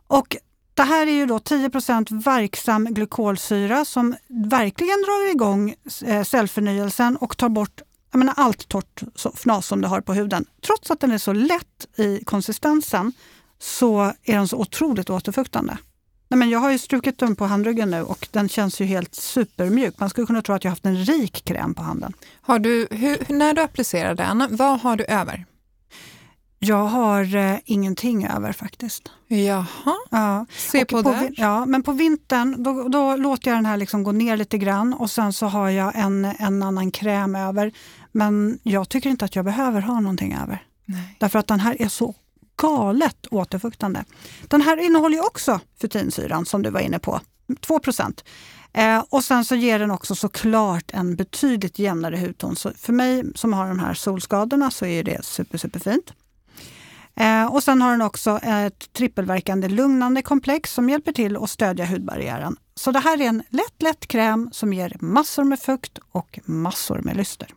Och 0.07 0.37
det 0.73 0.83
här 0.83 1.07
är 1.07 1.11
ju 1.11 1.25
då 1.25 1.37
10% 1.37 2.23
verksam 2.23 2.85
glykolsyra 2.85 3.85
som 3.85 4.15
verkligen 4.27 5.01
drar 5.01 5.31
igång 5.31 5.75
eh, 6.05 6.23
cellförnyelsen 6.23 7.17
och 7.17 7.37
tar 7.37 7.49
bort 7.49 7.81
jag 8.11 8.19
menar, 8.19 8.33
allt 8.37 8.69
torrt 8.69 9.03
fnas 9.35 9.67
som 9.67 9.81
du 9.81 9.87
har 9.87 10.01
på 10.01 10.13
huden. 10.13 10.45
Trots 10.65 10.91
att 10.91 10.99
den 10.99 11.11
är 11.11 11.17
så 11.17 11.33
lätt 11.33 11.87
i 11.97 12.23
konsistensen 12.23 13.13
så 13.59 14.01
är 14.23 14.35
den 14.35 14.47
så 14.47 14.57
otroligt 14.57 15.09
återfuktande. 15.09 15.77
Nej, 16.27 16.37
men 16.37 16.49
jag 16.49 16.59
har 16.59 16.71
ju 16.71 16.77
strukit 16.77 17.19
den 17.19 17.35
på 17.35 17.45
handryggen 17.45 17.91
nu 17.91 18.01
och 18.01 18.27
den 18.31 18.49
känns 18.49 18.81
ju 18.81 18.85
helt 18.85 19.15
supermjuk. 19.15 19.99
Man 19.99 20.09
skulle 20.09 20.27
kunna 20.27 20.41
tro 20.41 20.55
att 20.55 20.63
jag 20.63 20.71
haft 20.71 20.85
en 20.85 21.05
rik 21.05 21.45
kräm 21.45 21.73
på 21.73 21.83
handen. 21.83 22.13
Har 22.41 22.59
du, 22.59 22.87
hur, 22.91 23.33
när 23.33 23.53
du 23.53 23.61
applicerar 23.61 24.15
den, 24.15 24.47
vad 24.49 24.79
har 24.81 24.95
du 24.95 25.03
över? 25.03 25.45
Jag 26.59 26.85
har 26.85 27.35
eh, 27.35 27.57
ingenting 27.65 28.27
över 28.27 28.51
faktiskt. 28.51 29.11
Jaha, 29.27 29.95
Ja. 30.09 30.45
se 30.57 30.81
Och 30.81 30.87
på, 30.87 31.03
på 31.03 31.11
där. 31.11 31.29
Ja, 31.37 31.65
men 31.65 31.83
på 31.83 31.91
vintern 31.91 32.63
då, 32.63 32.87
då 32.87 33.15
låter 33.15 33.51
jag 33.51 33.57
den 33.57 33.65
här 33.65 33.77
liksom 33.77 34.03
gå 34.03 34.11
ner 34.11 34.37
lite 34.37 34.57
grann 34.57 34.93
och 34.93 35.11
sen 35.11 35.33
så 35.33 35.45
har 35.45 35.69
jag 35.69 35.95
en, 35.95 36.25
en 36.25 36.63
annan 36.63 36.91
kräm 36.91 37.35
över. 37.35 37.71
Men 38.11 38.59
jag 38.63 38.89
tycker 38.89 39.09
inte 39.09 39.25
att 39.25 39.35
jag 39.35 39.45
behöver 39.45 39.81
ha 39.81 39.99
någonting 39.99 40.37
över. 40.43 40.63
Nej. 40.85 41.15
Därför 41.19 41.39
att 41.39 41.47
den 41.47 41.59
här 41.59 41.81
är 41.81 41.87
så 41.87 42.15
galet 42.55 43.27
återfuktande. 43.31 44.05
Den 44.47 44.61
här 44.61 44.77
innehåller 44.77 45.17
ju 45.17 45.23
också 45.23 45.59
futinsyran 45.81 46.45
som 46.45 46.63
du 46.63 46.69
var 46.69 46.79
inne 46.79 46.99
på, 46.99 47.19
2 47.61 47.79
eh, 48.73 49.03
Och 49.09 49.23
sen 49.23 49.45
så 49.45 49.55
ger 49.55 49.79
den 49.79 49.91
också 49.91 50.15
såklart 50.15 50.91
en 50.93 51.15
betydligt 51.15 51.79
jämnare 51.79 52.17
hudton. 52.17 52.55
Så 52.55 52.71
för 52.77 52.93
mig 52.93 53.23
som 53.35 53.53
har 53.53 53.67
de 53.67 53.79
här 53.79 53.93
solskadorna 53.93 54.71
så 54.71 54.85
är 54.85 55.03
det 55.03 55.25
super, 55.25 55.57
superfint. 55.57 56.13
Eh, 57.15 57.45
och 57.45 57.63
sen 57.63 57.81
har 57.81 57.91
den 57.91 58.01
också 58.01 58.39
ett 58.43 58.93
trippelverkande 58.93 59.67
lugnande 59.67 60.21
komplex 60.21 60.73
som 60.73 60.89
hjälper 60.89 61.11
till 61.11 61.37
att 61.37 61.49
stödja 61.49 61.85
hudbarriären. 61.85 62.55
Så 62.75 62.91
det 62.91 62.99
här 62.99 63.21
är 63.21 63.25
en 63.25 63.43
lätt, 63.49 63.81
lätt 63.81 64.07
kräm 64.07 64.49
som 64.51 64.73
ger 64.73 64.97
massor 64.99 65.43
med 65.43 65.59
fukt 65.59 65.99
och 66.11 66.39
massor 66.45 67.01
med 67.01 67.17
lyster. 67.17 67.47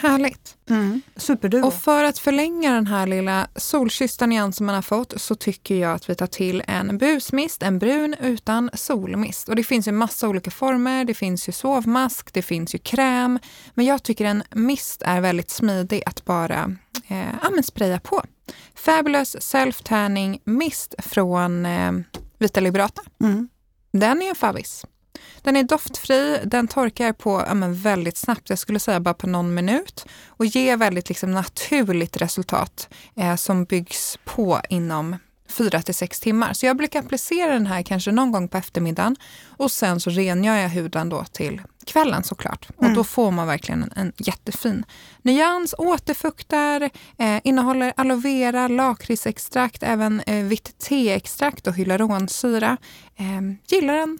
Härligt. 0.00 0.56
Mm. 0.70 1.02
Superduo. 1.16 1.66
Och 1.66 1.74
för 1.74 2.04
att 2.04 2.18
förlänga 2.18 2.72
den 2.72 2.86
här 2.86 3.06
lilla 3.06 3.48
solkyssta 3.56 4.26
nyansen 4.26 4.66
man 4.66 4.74
har 4.74 4.82
fått 4.82 5.20
så 5.20 5.34
tycker 5.34 5.74
jag 5.74 5.92
att 5.92 6.10
vi 6.10 6.14
tar 6.14 6.26
till 6.26 6.62
en 6.66 6.98
busmist, 6.98 7.62
en 7.62 7.78
brun 7.78 8.14
utan 8.20 8.70
solmist. 8.74 9.48
Och 9.48 9.56
det 9.56 9.64
finns 9.64 9.88
ju 9.88 9.92
massa 9.92 10.28
olika 10.28 10.50
former. 10.50 11.04
Det 11.04 11.14
finns 11.14 11.48
ju 11.48 11.52
sovmask, 11.52 12.32
det 12.32 12.42
finns 12.42 12.74
ju 12.74 12.78
kräm. 12.78 13.38
Men 13.74 13.84
jag 13.84 14.02
tycker 14.02 14.24
en 14.24 14.42
mist 14.54 15.02
är 15.02 15.20
väldigt 15.20 15.50
smidig 15.50 16.02
att 16.06 16.24
bara 16.24 16.76
eh, 17.08 17.34
ja, 17.42 17.62
spraya 17.62 18.00
på. 18.00 18.22
Fabulous 18.74 19.42
Self 19.42 19.82
Tanning 19.82 20.40
Mist 20.44 20.94
från 20.98 21.66
eh, 21.66 21.92
Vita 22.38 22.60
Liberata. 22.60 23.02
Mm. 23.22 23.48
Den 23.92 24.22
är 24.22 24.28
en 24.28 24.34
favvis. 24.34 24.84
Den 25.46 25.56
är 25.56 25.62
doftfri, 25.62 26.40
den 26.44 26.68
torkar 26.68 27.12
på 27.12 27.44
ja, 27.48 27.54
väldigt 27.68 28.16
snabbt, 28.16 28.50
jag 28.50 28.58
skulle 28.58 28.78
säga 28.78 29.00
bara 29.00 29.14
på 29.14 29.26
någon 29.26 29.54
minut 29.54 30.06
och 30.26 30.46
ger 30.46 30.76
väldigt 30.76 31.08
liksom, 31.08 31.30
naturligt 31.30 32.16
resultat 32.16 32.88
eh, 33.16 33.36
som 33.36 33.64
byggs 33.64 34.18
på 34.24 34.60
inom 34.70 35.16
fyra 35.48 35.82
till 35.82 35.94
sex 35.94 36.20
timmar. 36.20 36.52
Så 36.52 36.66
jag 36.66 36.76
brukar 36.76 37.00
applicera 37.00 37.52
den 37.52 37.66
här 37.66 37.82
kanske 37.82 38.12
någon 38.12 38.32
gång 38.32 38.48
på 38.48 38.58
eftermiddagen 38.58 39.16
och 39.56 39.72
sen 39.72 40.00
så 40.00 40.10
rengör 40.10 40.56
jag 40.56 40.68
huden 40.68 41.08
då 41.08 41.24
till 41.24 41.62
kvällen 41.86 42.24
såklart. 42.24 42.68
Och 42.76 42.84
mm. 42.84 42.94
då 42.94 43.04
får 43.04 43.30
man 43.30 43.46
verkligen 43.46 43.82
en, 43.82 43.92
en 43.96 44.12
jättefin 44.16 44.84
nyans, 45.22 45.74
återfuktar, 45.78 46.90
eh, 47.18 47.40
innehåller 47.44 47.92
aloe 47.96 48.16
vera, 48.16 48.68
lakritsextrakt, 48.68 49.82
även 49.82 50.20
eh, 50.20 50.44
vitt 50.44 50.78
teextrakt 50.78 51.66
och 51.66 51.74
hyaluronsyra. 51.74 52.76
Eh, 53.16 53.40
gillar 53.68 53.94
den 53.94 54.18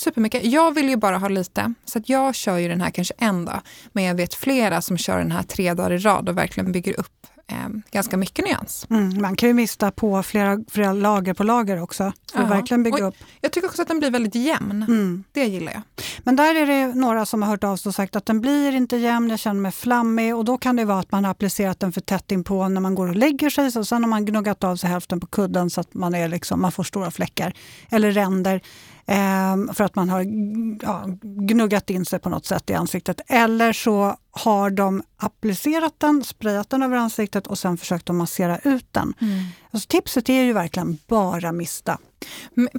supermycket. 0.00 0.44
Jag 0.44 0.74
vill 0.74 0.88
ju 0.88 0.96
bara 0.96 1.18
ha 1.18 1.28
lite, 1.28 1.74
så 1.84 1.98
att 1.98 2.08
jag 2.08 2.34
kör 2.34 2.58
ju 2.58 2.68
den 2.68 2.80
här 2.80 2.90
kanske 2.90 3.14
en 3.18 3.44
dag. 3.44 3.60
Men 3.92 4.04
jag 4.04 4.14
vet 4.14 4.34
flera 4.34 4.82
som 4.82 4.98
kör 4.98 5.18
den 5.18 5.32
här 5.32 5.42
tre 5.42 5.74
dagar 5.74 5.92
i 5.92 5.98
rad 5.98 6.28
och 6.28 6.38
verkligen 6.38 6.72
bygger 6.72 7.00
upp 7.00 7.26
eh, 7.50 7.68
ganska 7.90 8.16
mycket 8.16 8.44
nyans. 8.44 8.86
Mm, 8.90 9.22
man 9.22 9.36
kan 9.36 9.48
ju 9.48 9.54
mista 9.54 9.90
på 9.90 10.22
flera, 10.22 10.58
flera 10.70 10.92
lager 10.92 11.34
på 11.34 11.44
lager 11.44 11.82
också. 11.82 12.12
För 12.32 12.44
verkligen 12.44 12.82
bygga 12.82 13.04
upp. 13.04 13.14
Jag 13.40 13.52
tycker 13.52 13.68
också 13.68 13.82
att 13.82 13.88
den 13.88 13.98
blir 13.98 14.10
väldigt 14.10 14.34
jämn. 14.34 14.82
Mm. 14.88 15.24
Det 15.32 15.44
gillar 15.44 15.72
jag. 15.72 15.82
Men 16.18 16.36
där 16.36 16.54
är 16.54 16.66
det 16.66 16.94
några 16.94 17.26
som 17.26 17.42
har 17.42 17.48
hört 17.50 17.64
av 17.64 17.76
sig 17.76 17.90
och 17.90 17.94
sagt 17.94 18.16
att 18.16 18.26
den 18.26 18.40
blir 18.40 18.72
inte 18.72 18.96
jämn, 18.96 19.30
jag 19.30 19.38
känner 19.38 19.60
mig 19.60 19.72
flammig 19.72 20.36
och 20.36 20.44
då 20.44 20.58
kan 20.58 20.76
det 20.76 20.84
vara 20.84 20.98
att 20.98 21.12
man 21.12 21.24
har 21.24 21.30
applicerat 21.30 21.80
den 21.80 21.92
för 21.92 22.00
tätt 22.00 22.32
in 22.32 22.44
på 22.44 22.68
när 22.68 22.80
man 22.80 22.94
går 22.94 23.08
och 23.08 23.16
lägger 23.16 23.50
sig. 23.50 23.72
Så 23.72 23.84
sen 23.84 24.02
har 24.02 24.08
man 24.08 24.24
gnuggat 24.24 24.64
av 24.64 24.76
sig 24.76 24.90
hälften 24.90 25.20
på 25.20 25.26
kudden 25.26 25.70
så 25.70 25.80
att 25.80 25.94
man, 25.94 26.14
är 26.14 26.28
liksom, 26.28 26.60
man 26.60 26.72
får 26.72 26.84
stora 26.84 27.10
fläckar 27.10 27.52
eller 27.90 28.10
ränder. 28.10 28.60
Eh, 29.10 29.72
för 29.74 29.84
att 29.84 29.94
man 29.94 30.08
har 30.08 30.26
ja, 30.82 31.04
gnuggat 31.22 31.90
in 31.90 32.04
sig 32.04 32.18
på 32.18 32.28
något 32.28 32.46
sätt 32.46 32.70
i 32.70 32.74
ansiktet. 32.74 33.20
Eller 33.26 33.72
så 33.72 34.16
har 34.30 34.70
de 34.70 35.02
applicerat 35.16 35.94
den, 35.98 36.24
sprayat 36.24 36.70
den 36.70 36.82
över 36.82 36.96
ansiktet 36.96 37.46
och 37.46 37.58
sen 37.58 37.76
försökt 37.76 38.10
att 38.10 38.16
massera 38.16 38.58
ut 38.58 38.86
den. 38.92 39.14
Mm. 39.20 39.44
Alltså, 39.70 39.86
tipset 39.88 40.28
är 40.28 40.42
ju 40.42 40.52
verkligen 40.52 40.98
bara 41.06 41.52
mista. 41.52 41.98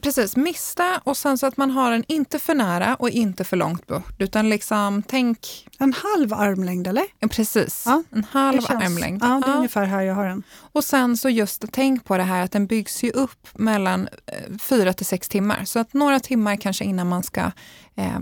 Precis, 0.02 0.36
mista 0.36 1.02
och 1.04 1.18
sen 1.18 1.38
så 1.38 1.48
att 1.48 1.58
man 1.58 1.72
har 1.72 1.92
den 1.92 2.04
inte 2.08 2.40
för 2.40 2.56
nära 2.56 2.96
och 2.96 3.10
inte 3.10 3.44
för 3.44 3.58
långt 3.58 3.88
bort. 3.88 4.16
Utan 4.22 4.50
liksom, 4.50 5.04
tänk... 5.08 5.68
En 5.80 5.94
halv 5.94 6.34
armlängd 6.34 6.88
eller? 6.88 7.28
Precis, 7.30 7.84
ja, 7.86 8.04
en 8.12 8.24
halv 8.24 8.62
känns, 8.62 8.84
armlängd. 8.84 9.24
Ja, 9.24 9.28
det 9.28 9.48
är 9.48 9.52
ja. 9.52 9.58
ungefär 9.58 9.86
här 9.86 10.02
jag 10.02 10.16
har 10.16 10.26
den. 10.26 10.44
Och 10.58 10.84
sen 10.84 11.18
så 11.18 11.30
just 11.30 11.66
tänk 11.72 12.06
på 12.06 12.18
det 12.18 12.24
här 12.24 12.44
att 12.44 12.52
den 12.52 12.68
byggs 12.68 13.04
ju 13.04 13.12
upp 13.12 13.48
mellan 13.54 14.08
eh, 14.26 14.58
fyra 14.58 14.94
till 14.94 15.06
sex 15.06 15.30
timmar. 15.30 15.66
Så 15.66 15.80
att 15.80 15.94
några 15.94 16.20
timmar 16.20 16.56
kanske 16.56 16.86
innan 16.86 17.08
man 17.08 17.24
ska 17.24 17.52
eh, 17.96 18.20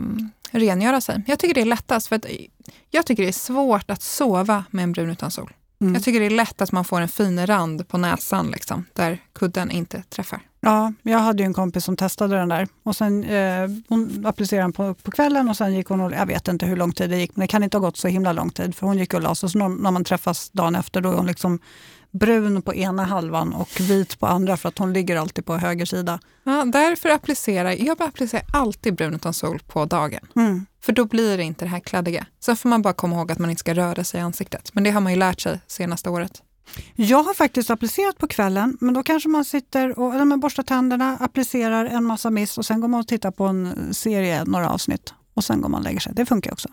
rengöra 0.51 1.01
sig. 1.01 1.23
Jag 1.27 1.39
tycker 1.39 1.53
det 1.55 1.61
är 1.61 1.65
lättast 1.65 2.07
för 2.07 2.15
att 2.15 2.25
jag 2.89 3.05
tycker 3.05 3.23
det 3.23 3.29
är 3.29 3.33
svårt 3.33 3.91
att 3.91 4.01
sova 4.01 4.65
med 4.71 4.83
en 4.83 4.91
brun 4.91 5.09
utan 5.09 5.31
sol. 5.31 5.53
Mm. 5.81 5.93
Jag 5.93 6.03
tycker 6.03 6.19
det 6.19 6.25
är 6.25 6.29
lätt 6.29 6.61
att 6.61 6.71
man 6.71 6.85
får 6.85 7.01
en 7.01 7.07
fin 7.07 7.47
rand 7.47 7.87
på 7.87 7.97
näsan 7.97 8.51
liksom, 8.51 8.85
där 8.93 9.17
kudden 9.33 9.71
inte 9.71 10.03
träffar. 10.09 10.41
Ja, 10.61 10.93
jag 11.03 11.19
hade 11.19 11.43
ju 11.43 11.45
en 11.45 11.53
kompis 11.53 11.85
som 11.85 11.97
testade 11.97 12.35
den 12.35 12.49
där. 12.49 12.67
Och 12.83 12.95
sen, 12.95 13.23
eh, 13.23 13.69
hon 13.87 14.25
applicerade 14.25 14.63
den 14.63 14.73
på, 14.73 14.93
på 14.93 15.11
kvällen 15.11 15.49
och 15.49 15.57
sen 15.57 15.73
gick 15.73 15.87
hon 15.87 16.01
och, 16.01 16.11
jag 16.11 16.25
vet 16.25 16.47
inte 16.47 16.65
hur 16.65 16.75
lång 16.75 16.91
tid 16.91 17.09
det 17.09 17.17
gick, 17.17 17.35
men 17.35 17.41
det 17.41 17.47
kan 17.47 17.63
inte 17.63 17.77
ha 17.77 17.81
gått 17.81 17.97
så 17.97 18.07
himla 18.07 18.33
lång 18.33 18.49
tid 18.49 18.75
för 18.75 18.87
hon 18.87 18.97
gick 18.97 19.13
och 19.13 19.21
la 19.21 19.35
sig. 19.35 19.49
Så 19.49 19.57
när, 19.57 19.91
man 19.91 20.03
träffas 20.03 20.49
dagen 20.49 20.75
efter 20.75 21.01
då 21.01 21.11
är 21.11 21.15
hon 21.15 21.27
liksom 21.27 21.59
brun 22.11 22.61
på 22.61 22.75
ena 22.75 23.03
halvan 23.03 23.53
och 23.53 23.69
vit 23.79 24.19
på 24.19 24.27
andra 24.27 24.57
för 24.57 24.69
att 24.69 24.77
hon 24.77 24.93
ligger 24.93 25.17
alltid 25.17 25.45
på 25.45 25.57
höger 25.57 25.85
sida. 25.85 26.19
Ja, 26.43 26.65
därför 26.65 27.09
applicerar 27.09 27.75
jag 27.79 28.01
applicerar 28.01 28.45
alltid 28.53 28.95
brun 28.95 29.15
utan 29.15 29.33
sol 29.33 29.59
på 29.67 29.85
dagen. 29.85 30.27
Mm. 30.35 30.65
För 30.81 30.93
då 30.93 31.05
blir 31.05 31.37
det 31.37 31.43
inte 31.43 31.65
det 31.65 31.69
här 31.69 31.79
kladdiga. 31.79 32.25
Sen 32.39 32.55
får 32.55 32.69
man 32.69 32.81
bara 32.81 32.93
komma 32.93 33.15
ihåg 33.15 33.31
att 33.31 33.39
man 33.39 33.49
inte 33.49 33.59
ska 33.59 33.73
röra 33.73 34.03
sig 34.03 34.19
i 34.19 34.23
ansiktet. 34.23 34.69
Men 34.73 34.83
det 34.83 34.91
har 34.91 35.01
man 35.01 35.13
ju 35.13 35.19
lärt 35.19 35.41
sig 35.41 35.59
senaste 35.67 36.09
året. 36.09 36.41
Jag 36.95 37.23
har 37.23 37.33
faktiskt 37.33 37.69
applicerat 37.69 38.17
på 38.17 38.27
kvällen, 38.27 38.77
men 38.81 38.93
då 38.93 39.03
kanske 39.03 39.29
man 39.29 39.45
sitter 39.45 39.99
och 39.99 40.15
eller 40.15 40.25
man 40.25 40.39
borstar 40.39 40.63
tänderna, 40.63 41.17
applicerar 41.19 41.85
en 41.85 42.03
massa 42.03 42.29
mist 42.29 42.57
och 42.57 42.65
sen 42.65 42.81
går 42.81 42.87
man 42.87 42.99
och 42.99 43.07
tittar 43.07 43.31
på 43.31 43.43
en 43.43 43.93
serie, 43.93 44.43
några 44.45 44.69
avsnitt 44.69 45.13
och 45.33 45.43
sen 45.43 45.61
går 45.61 45.69
man 45.69 45.79
och 45.79 45.83
lägger 45.83 45.99
sig. 45.99 46.13
Det 46.15 46.25
funkar 46.25 46.51
också. 46.51 46.69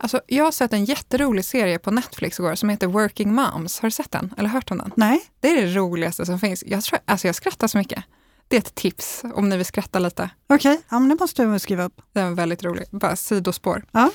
Alltså, 0.00 0.20
jag 0.26 0.44
har 0.44 0.52
sett 0.52 0.72
en 0.72 0.84
jätterolig 0.84 1.44
serie 1.44 1.78
på 1.78 1.90
Netflix 1.90 2.38
igår 2.38 2.54
som 2.54 2.68
heter 2.68 2.86
Working 2.86 3.34
Moms. 3.34 3.80
Har 3.80 3.86
du 3.86 3.90
sett 3.90 4.10
den? 4.10 4.34
Eller 4.38 4.48
hört 4.48 4.70
om 4.70 4.78
den? 4.78 4.92
Nej. 4.96 5.20
Det 5.40 5.48
är 5.48 5.66
det 5.66 5.74
roligaste 5.74 6.26
som 6.26 6.38
finns. 6.40 6.64
Jag, 6.66 6.84
tror, 6.84 6.98
alltså 7.04 7.28
jag 7.28 7.34
skrattar 7.34 7.68
så 7.68 7.78
mycket. 7.78 8.04
Det 8.48 8.56
är 8.56 8.60
ett 8.60 8.74
tips 8.74 9.22
om 9.34 9.48
ni 9.48 9.56
vill 9.56 9.66
skratta 9.66 9.98
lite. 9.98 10.30
Okej, 10.46 10.72
okay. 10.72 10.82
ja, 10.88 10.98
det 10.98 11.16
måste 11.20 11.44
du 11.44 11.58
skriva 11.58 11.84
upp. 11.84 12.00
Den 12.12 12.26
är 12.26 12.30
väldigt 12.30 12.64
rolig. 12.64 12.84
Bara 12.90 13.16
sidospår. 13.16 13.84
Ja. 13.92 14.10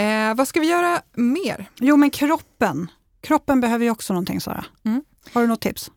Eh, 0.00 0.34
vad 0.34 0.48
ska 0.48 0.60
vi 0.60 0.66
göra 0.66 1.00
mer? 1.14 1.70
Jo, 1.76 1.96
men 1.96 2.10
kroppen. 2.10 2.90
Kroppen 3.26 3.60
behöver 3.60 3.84
ju 3.84 3.90
också 3.90 4.12
någonting, 4.12 4.40
Sara. 4.40 4.64
Mm. 4.84 5.04
Har 5.32 5.40
du 5.40 5.46
något 5.48 5.60
tips? 5.60 5.90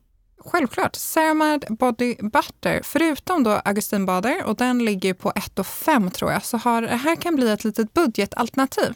Självklart. 0.44 0.96
Ceramide 0.96 1.66
Body 1.70 2.14
Butter. 2.14 2.80
Förutom 2.84 3.42
då 3.42 3.50
Augustinbader, 3.50 4.44
och 4.44 4.56
den 4.56 4.84
ligger 4.84 5.14
på 5.14 5.32
1 5.36 5.66
5 5.66 6.10
tror 6.10 6.32
jag, 6.32 6.44
så 6.44 6.56
har 6.56 6.82
det 6.82 6.96
här 6.96 7.16
kan 7.16 7.36
bli 7.36 7.50
ett 7.50 7.64
litet 7.64 7.94
budgetalternativ. 7.94 8.94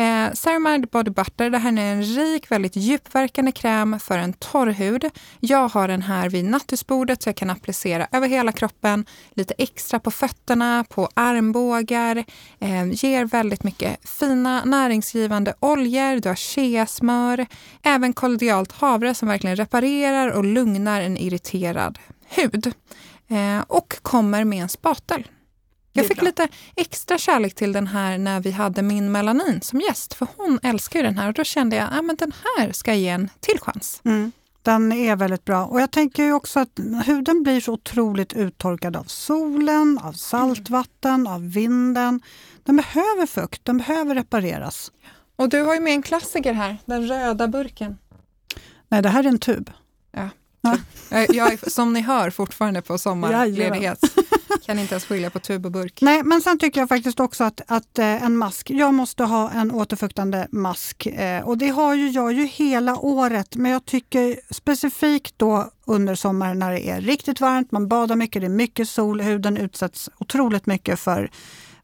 Eh, 0.00 0.32
Ceramide 0.32 0.86
Body 0.86 1.10
Butter, 1.10 1.50
det 1.50 1.58
här 1.58 1.72
är 1.72 1.92
en 1.92 2.02
rik, 2.02 2.50
väldigt 2.50 2.76
djupverkande 2.76 3.52
kräm 3.52 4.00
för 4.00 4.18
en 4.18 4.32
torr 4.32 4.66
hud. 4.66 5.10
Jag 5.40 5.68
har 5.68 5.88
den 5.88 6.02
här 6.02 6.28
vid 6.28 6.44
nattusbordet 6.44 7.22
så 7.22 7.28
jag 7.28 7.36
kan 7.36 7.50
applicera 7.50 8.06
över 8.12 8.28
hela 8.28 8.52
kroppen, 8.52 9.06
lite 9.34 9.54
extra 9.58 10.00
på 10.00 10.10
fötterna, 10.10 10.84
på 10.88 11.08
armbågar. 11.14 12.16
Eh, 12.58 12.92
ger 12.92 13.24
väldigt 13.24 13.62
mycket 13.62 14.08
fina 14.08 14.64
näringsgivande 14.64 15.54
oljor. 15.60 16.20
Du 16.20 16.28
har 16.28 16.36
cheasmör, 16.36 17.46
även 17.82 18.12
kollodialt 18.12 18.72
havre 18.72 19.14
som 19.14 19.28
verkligen 19.28 19.56
reparerar 19.56 20.28
och 20.30 20.44
lugnar 20.44 21.00
en 21.00 21.16
irriterad 21.16 21.98
hud. 22.28 22.72
Eh, 23.28 23.64
och 23.66 23.98
kommer 24.02 24.44
med 24.44 24.62
en 24.62 24.68
spatel. 24.68 25.24
Jag 25.92 26.06
fick 26.06 26.16
bra. 26.16 26.26
lite 26.26 26.48
extra 26.76 27.18
kärlek 27.18 27.54
till 27.54 27.72
den 27.72 27.86
här 27.86 28.18
när 28.18 28.40
vi 28.40 28.50
hade 28.50 28.82
min 28.82 29.12
Melanin 29.12 29.60
som 29.62 29.80
gäst, 29.80 30.14
för 30.14 30.26
hon 30.36 30.58
älskar 30.62 30.98
ju 30.98 31.06
den 31.06 31.18
här 31.18 31.28
och 31.28 31.34
då 31.34 31.44
kände 31.44 31.76
jag 31.76 31.88
att 32.10 32.18
den 32.18 32.32
här 32.56 32.72
ska 32.72 32.94
ge 32.94 33.08
en 33.08 33.30
till 33.40 33.58
chans. 33.60 34.00
Mm. 34.04 34.32
Den 34.62 34.92
är 34.92 35.16
väldigt 35.16 35.44
bra. 35.44 35.64
Och 35.64 35.80
jag 35.80 35.90
tänker 35.90 36.32
också 36.32 36.60
att 36.60 36.80
huden 37.06 37.42
blir 37.42 37.60
så 37.60 37.72
otroligt 37.72 38.32
uttorkad 38.32 38.96
av 38.96 39.04
solen, 39.04 39.98
av 40.02 40.12
saltvatten, 40.12 41.14
mm. 41.14 41.32
av 41.32 41.52
vinden. 41.52 42.20
Den 42.64 42.76
behöver 42.76 43.26
fukt, 43.26 43.64
den 43.64 43.78
behöver 43.78 44.14
repareras. 44.14 44.92
Och 45.36 45.48
du 45.48 45.62
har 45.62 45.74
ju 45.74 45.80
med 45.80 45.92
en 45.92 46.02
klassiker 46.02 46.52
här, 46.52 46.78
den 46.84 47.08
röda 47.08 47.48
burken. 47.48 47.98
Nej, 48.88 49.02
det 49.02 49.08
här 49.08 49.24
är 49.24 49.28
en 49.28 49.38
tub. 49.38 49.70
Ja. 50.12 50.28
Ja. 50.60 50.76
Jag 51.10 51.52
är, 51.52 51.70
som 51.70 51.92
ni 51.92 52.00
hör, 52.00 52.30
fortfarande 52.30 52.82
på 52.82 52.98
sommarledighet. 52.98 53.98
Kan 54.66 54.78
inte 54.78 54.94
ens 54.94 55.04
skilja 55.04 55.30
på 55.30 55.38
tub 55.38 55.66
och 55.66 55.72
burk. 55.72 55.98
Nej, 56.00 56.22
men 56.22 56.42
sen 56.42 56.58
tycker 56.58 56.80
jag 56.80 56.88
faktiskt 56.88 57.20
också 57.20 57.44
att, 57.44 57.60
att 57.66 57.98
eh, 57.98 58.24
en 58.24 58.36
mask, 58.36 58.70
jag 58.70 58.94
måste 58.94 59.24
ha 59.24 59.50
en 59.50 59.70
återfuktande 59.70 60.48
mask 60.50 61.06
eh, 61.06 61.48
och 61.48 61.58
det 61.58 61.68
har 61.68 61.94
ju 61.94 62.08
jag 62.08 62.32
ju 62.32 62.46
hela 62.46 62.96
året. 62.96 63.56
Men 63.56 63.72
jag 63.72 63.84
tycker 63.84 64.40
specifikt 64.50 65.34
då 65.36 65.70
under 65.84 66.14
sommaren 66.14 66.58
när 66.58 66.72
det 66.72 66.88
är 66.88 67.00
riktigt 67.00 67.40
varmt, 67.40 67.72
man 67.72 67.88
badar 67.88 68.16
mycket, 68.16 68.42
det 68.42 68.46
är 68.46 68.48
mycket 68.48 68.88
sol, 68.88 69.20
huden 69.20 69.56
utsätts 69.56 70.10
otroligt 70.18 70.66
mycket 70.66 71.00
för 71.00 71.30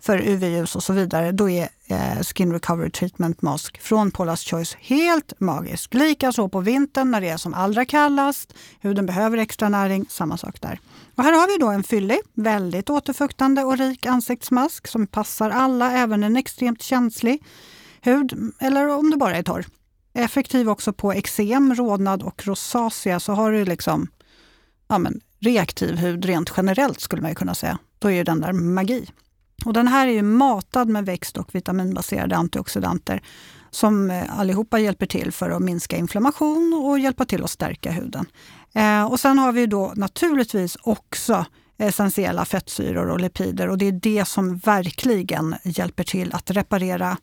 för 0.06 0.18
UV-ljus 0.28 0.76
och 0.76 0.82
så 0.82 0.92
vidare, 0.92 1.32
då 1.32 1.50
är 1.50 1.68
eh, 1.86 2.22
Skin 2.22 2.52
Recovery 2.52 2.90
Treatment 2.90 3.42
Mask 3.42 3.80
från 3.80 4.10
Paula's 4.12 4.50
Choice 4.50 4.76
helt 4.80 5.40
magisk. 5.40 5.94
Likaså 5.94 6.48
på 6.48 6.60
vintern 6.60 7.10
när 7.10 7.20
det 7.20 7.28
är 7.28 7.36
som 7.36 7.54
allra 7.54 7.84
kallast, 7.84 8.54
huden 8.80 9.06
behöver 9.06 9.38
extra 9.38 9.68
näring, 9.68 10.06
samma 10.08 10.36
sak 10.36 10.60
där. 10.60 10.80
Och 11.14 11.24
här 11.24 11.32
har 11.32 11.46
vi 11.46 11.58
då 11.58 11.68
en 11.68 11.82
fyllig, 11.82 12.18
väldigt 12.34 12.90
återfuktande 12.90 13.64
och 13.64 13.78
rik 13.78 14.06
ansiktsmask 14.06 14.86
som 14.86 15.06
passar 15.06 15.50
alla, 15.50 15.92
även 15.92 16.22
en 16.22 16.36
extremt 16.36 16.82
känslig 16.82 17.42
hud 18.00 18.52
eller 18.60 18.88
om 18.88 19.10
du 19.10 19.16
bara 19.16 19.36
är 19.36 19.42
torr. 19.42 19.66
effektiv 20.14 20.68
också 20.68 20.92
på 20.92 21.12
eksem, 21.12 21.74
rodnad 21.74 22.22
och 22.22 22.46
rosacea. 22.46 23.20
Så 23.20 23.32
har 23.32 23.52
du 23.52 23.64
liksom 23.64 24.08
ja, 24.88 24.98
men, 24.98 25.20
reaktiv 25.40 25.96
hud 25.96 26.24
rent 26.24 26.52
generellt 26.56 27.00
skulle 27.00 27.22
man 27.22 27.34
kunna 27.34 27.54
säga. 27.54 27.78
Då 27.98 28.10
är 28.10 28.24
den 28.24 28.40
där 28.40 28.52
magi. 28.52 29.06
Och 29.66 29.72
den 29.72 29.88
här 29.88 30.06
är 30.06 30.12
ju 30.12 30.22
matad 30.22 30.88
med 30.88 31.06
växt 31.06 31.36
och 31.36 31.54
vitaminbaserade 31.54 32.36
antioxidanter 32.36 33.22
som 33.70 34.10
eh, 34.10 34.38
allihopa 34.38 34.78
hjälper 34.78 35.06
till 35.06 35.32
för 35.32 35.50
att 35.50 35.62
minska 35.62 35.96
inflammation 35.96 36.82
och 36.84 36.98
hjälpa 36.98 37.24
till 37.24 37.44
att 37.44 37.50
stärka 37.50 37.90
huden. 37.90 38.26
Eh, 38.74 39.04
och 39.04 39.20
sen 39.20 39.38
har 39.38 39.52
vi 39.52 39.66
då 39.66 39.92
naturligtvis 39.96 40.76
också 40.82 41.46
essentiella 41.78 42.44
fettsyror 42.44 43.10
och 43.10 43.20
lipider 43.20 43.68
och 43.68 43.78
det 43.78 43.88
är 43.88 43.92
det 43.92 44.28
som 44.28 44.58
verkligen 44.58 45.54
hjälper 45.64 46.04
till 46.04 46.34
att 46.34 46.50
reparera 46.50 47.16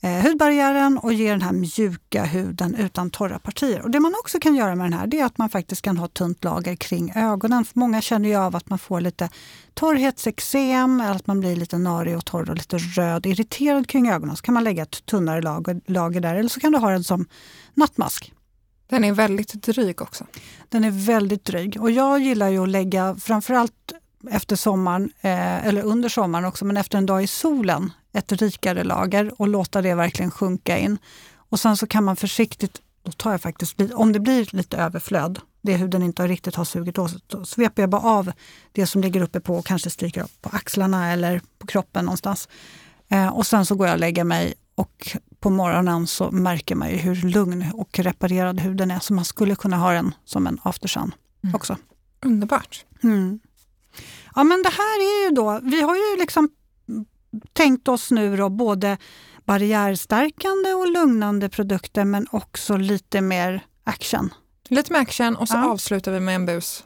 eh, 0.00 0.22
hudbarriären 0.22 0.98
och 0.98 1.12
ge 1.12 1.30
den 1.30 1.42
här 1.42 1.52
mjuka 1.52 2.24
huden 2.24 2.74
utan 2.74 3.10
torra 3.10 3.38
partier. 3.38 3.82
Och 3.82 3.90
Det 3.90 4.00
man 4.00 4.14
också 4.20 4.38
kan 4.38 4.54
göra 4.54 4.74
med 4.74 4.86
den 4.86 4.92
här 4.92 5.06
det 5.06 5.20
är 5.20 5.24
att 5.24 5.38
man 5.38 5.48
faktiskt 5.48 5.82
kan 5.82 5.96
ha 5.96 6.08
tunt 6.08 6.44
lager 6.44 6.76
kring 6.76 7.12
ögonen. 7.16 7.64
För 7.64 7.78
många 7.78 8.00
känner 8.00 8.28
ju 8.28 8.36
av 8.36 8.56
att 8.56 8.70
man 8.70 8.78
får 8.78 9.00
lite 9.00 9.28
torrhetsexem, 9.74 11.00
eller 11.00 11.14
att 11.14 11.26
man 11.26 11.40
blir 11.40 11.56
lite 11.56 11.78
narig 11.78 12.16
och 12.16 12.24
torr 12.24 12.50
och 12.50 12.56
lite 12.56 12.78
röd, 12.78 13.26
irriterad 13.26 13.88
kring 13.88 14.10
ögonen. 14.10 14.36
Så 14.36 14.42
kan 14.42 14.54
man 14.54 14.64
lägga 14.64 14.82
ett 14.82 15.06
tunnare 15.06 15.42
lager, 15.42 15.80
lager 15.86 16.20
där 16.20 16.34
eller 16.34 16.48
så 16.48 16.60
kan 16.60 16.72
du 16.72 16.78
ha 16.78 16.90
den 16.90 17.04
som 17.04 17.26
nattmask. 17.74 18.32
Den 18.88 19.04
är 19.04 19.12
väldigt 19.12 19.52
dryg 19.52 20.02
också. 20.02 20.26
Den 20.68 20.84
är 20.84 20.90
väldigt 20.90 21.44
dryg 21.44 21.80
och 21.80 21.90
jag 21.90 22.20
gillar 22.20 22.48
ju 22.48 22.62
att 22.62 22.68
lägga 22.68 23.16
framförallt 23.16 23.92
efter 24.30 24.56
sommaren, 24.56 25.10
eh, 25.20 25.66
eller 25.66 25.82
under 25.82 26.08
sommaren 26.08 26.44
också, 26.44 26.64
men 26.64 26.76
efter 26.76 26.98
en 26.98 27.06
dag 27.06 27.22
i 27.22 27.26
solen, 27.26 27.92
ett 28.16 28.32
rikare 28.32 28.84
lager 28.84 29.40
och 29.40 29.48
låta 29.48 29.82
det 29.82 29.94
verkligen 29.94 30.30
sjunka 30.30 30.78
in. 30.78 30.98
Och 31.34 31.60
sen 31.60 31.76
så 31.76 31.86
kan 31.86 32.04
man 32.04 32.16
försiktigt, 32.16 32.80
då 33.02 33.12
tar 33.12 33.30
jag 33.30 33.40
faktiskt, 33.40 33.80
om 33.94 34.12
det 34.12 34.20
blir 34.20 34.48
lite 34.56 34.76
överflöd, 34.76 35.40
det 35.62 35.76
huden 35.76 36.02
inte 36.02 36.26
riktigt 36.26 36.54
har 36.54 36.64
sugit 36.64 36.98
åt, 36.98 37.28
då 37.28 37.44
sveper 37.44 37.82
jag 37.82 37.90
bara 37.90 38.02
av 38.02 38.32
det 38.72 38.86
som 38.86 39.00
ligger 39.00 39.20
uppe 39.20 39.40
på 39.40 39.56
och 39.56 39.66
kanske 39.66 39.90
stryker 39.90 40.22
upp 40.22 40.42
på 40.42 40.50
axlarna 40.52 41.12
eller 41.12 41.40
på 41.58 41.66
kroppen 41.66 42.04
någonstans. 42.04 42.48
Eh, 43.08 43.28
och 43.28 43.46
sen 43.46 43.66
så 43.66 43.74
går 43.74 43.86
jag 43.86 43.94
och 43.94 44.00
lägger 44.00 44.24
mig 44.24 44.54
och 44.74 45.16
på 45.40 45.50
morgonen 45.50 46.06
så 46.06 46.30
märker 46.30 46.74
man 46.74 46.90
ju 46.90 46.96
hur 46.96 47.14
lugn 47.14 47.70
och 47.74 47.98
reparerad 47.98 48.60
huden 48.60 48.90
är. 48.90 49.00
Så 49.00 49.14
man 49.14 49.24
skulle 49.24 49.56
kunna 49.56 49.76
ha 49.76 49.92
den 49.92 50.14
som 50.24 50.46
en 50.46 50.58
aftersun 50.62 51.14
mm. 51.44 51.54
också. 51.54 51.76
Underbart. 52.24 52.84
Mm. 53.02 53.40
Ja 54.34 54.44
men 54.44 54.62
det 54.62 54.68
här 54.68 54.98
är 54.98 55.24
ju 55.24 55.34
då, 55.34 55.60
vi 55.62 55.80
har 55.80 55.96
ju 55.96 56.18
liksom 56.18 56.48
tänkt 57.52 57.88
oss 57.88 58.10
nu 58.10 58.36
då 58.36 58.48
både 58.48 58.98
barriärstärkande 59.44 60.72
och 60.72 60.90
lugnande 60.90 61.48
produkter 61.48 62.04
men 62.04 62.26
också 62.30 62.76
lite 62.76 63.20
mer 63.20 63.64
action. 63.84 64.34
Lite 64.68 64.92
mer 64.92 65.00
action 65.00 65.36
och 65.36 65.48
så 65.48 65.56
ja. 65.56 65.68
avslutar 65.68 66.12
vi 66.12 66.20
med 66.20 66.34
en 66.34 66.46
bus. 66.46 66.84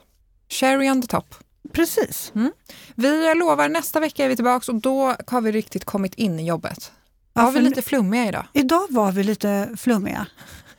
Cherry 0.49 0.89
on 0.89 1.01
the 1.01 1.07
top. 1.07 1.35
Precis. 1.73 2.31
Mm. 2.35 2.51
Vi 2.95 3.35
lovar 3.35 3.69
nästa 3.69 3.99
vecka 3.99 4.25
är 4.25 4.29
vi 4.29 4.35
tillbaka 4.35 4.71
och 4.71 4.81
då 4.81 5.15
har 5.27 5.41
vi 5.41 5.51
riktigt 5.51 5.85
kommit 5.85 6.15
in 6.15 6.39
i 6.39 6.45
jobbet. 6.45 6.91
Ja, 7.33 7.43
var 7.43 7.51
vi 7.51 7.61
lite 7.61 7.81
flummiga 7.81 8.27
idag? 8.27 8.45
Idag 8.53 8.87
var 8.89 9.11
vi 9.11 9.23
lite 9.23 9.69
flummiga. 9.77 10.27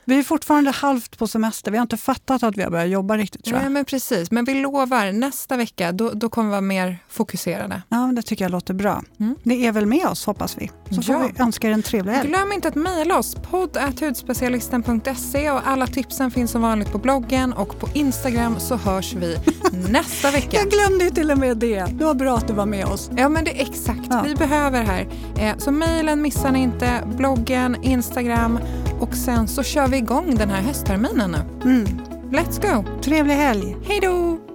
Vi 0.04 0.18
är 0.18 0.22
fortfarande 0.22 0.70
halvt 0.70 1.18
på 1.18 1.26
semester. 1.26 1.70
Vi 1.70 1.76
har 1.78 1.82
inte 1.82 1.96
fattat 1.96 2.42
att 2.42 2.56
vi 2.56 2.62
har 2.62 2.70
börjat 2.70 2.88
jobba 2.88 3.16
riktigt. 3.16 3.44
tror 3.44 3.56
jag. 3.56 3.62
Nej, 3.62 3.70
men 3.70 3.84
precis. 3.84 4.30
Men 4.30 4.44
vi 4.44 4.54
lovar, 4.54 5.12
nästa 5.12 5.56
vecka 5.56 5.92
då, 5.92 6.10
då 6.10 6.28
kommer 6.28 6.48
vi 6.48 6.50
vara 6.50 6.60
mer 6.60 6.98
fokuserade. 7.08 7.82
Ja, 7.88 8.12
Det 8.16 8.22
tycker 8.22 8.44
jag 8.44 8.52
låter 8.52 8.74
bra. 8.74 9.02
Mm. 9.20 9.34
Ni 9.42 9.64
är 9.64 9.72
väl 9.72 9.86
med 9.86 10.06
oss 10.06 10.26
hoppas 10.26 10.58
vi. 10.58 10.70
Så 10.90 11.02
får 11.02 11.18
vi 11.18 11.32
önska 11.42 11.68
er 11.68 11.72
en 11.72 11.82
trevlig 11.82 12.12
helg. 12.12 12.28
Glöm 12.28 12.52
inte 12.52 12.68
att 12.68 12.74
mejla 12.74 13.18
oss. 13.18 13.36
podd.hudspecialisten.se 13.50 15.50
och 15.50 15.60
alla 15.68 15.86
tipsen 15.86 16.30
finns 16.30 16.50
som 16.50 16.62
vanligt 16.62 16.92
på 16.92 16.98
bloggen 16.98 17.52
och 17.52 17.78
på 17.80 17.88
Instagram 17.94 18.60
så 18.60 18.76
hörs 18.76 19.14
vi 19.14 19.36
nästa 19.90 20.30
vecka. 20.30 20.56
Jag 20.56 20.70
glömde 20.70 21.04
ju 21.04 21.10
till 21.10 21.30
och 21.30 21.38
med 21.38 21.56
det. 21.56 21.84
Det 21.84 22.04
var 22.04 22.14
bra 22.14 22.36
att 22.36 22.48
du 22.48 22.54
var 22.54 22.66
med 22.66 22.86
oss. 22.86 23.10
Ja, 23.16 23.28
men 23.28 23.44
det 23.44 23.60
är 23.60 23.62
exakt. 23.68 24.06
Ja. 24.10 24.22
Vi 24.26 24.34
behöver 24.34 24.80
det 24.80 24.86
här. 24.86 25.08
Eh, 25.38 25.56
så 25.58 25.70
mejlen 25.70 26.22
missar 26.22 26.52
ni 26.52 26.62
inte. 26.62 27.04
Bloggen, 27.16 27.76
Instagram 27.82 28.58
och 29.02 29.14
sen 29.14 29.48
så 29.48 29.62
kör 29.62 29.88
vi 29.88 29.96
igång 29.96 30.34
den 30.34 30.50
här 30.50 30.62
höstterminen 30.62 31.30
nu. 31.30 31.70
Mm. 31.70 31.86
Let's 32.30 32.60
go! 32.72 33.00
Trevlig 33.02 33.34
helg! 33.34 33.76
Hej 33.84 34.00
då! 34.00 34.51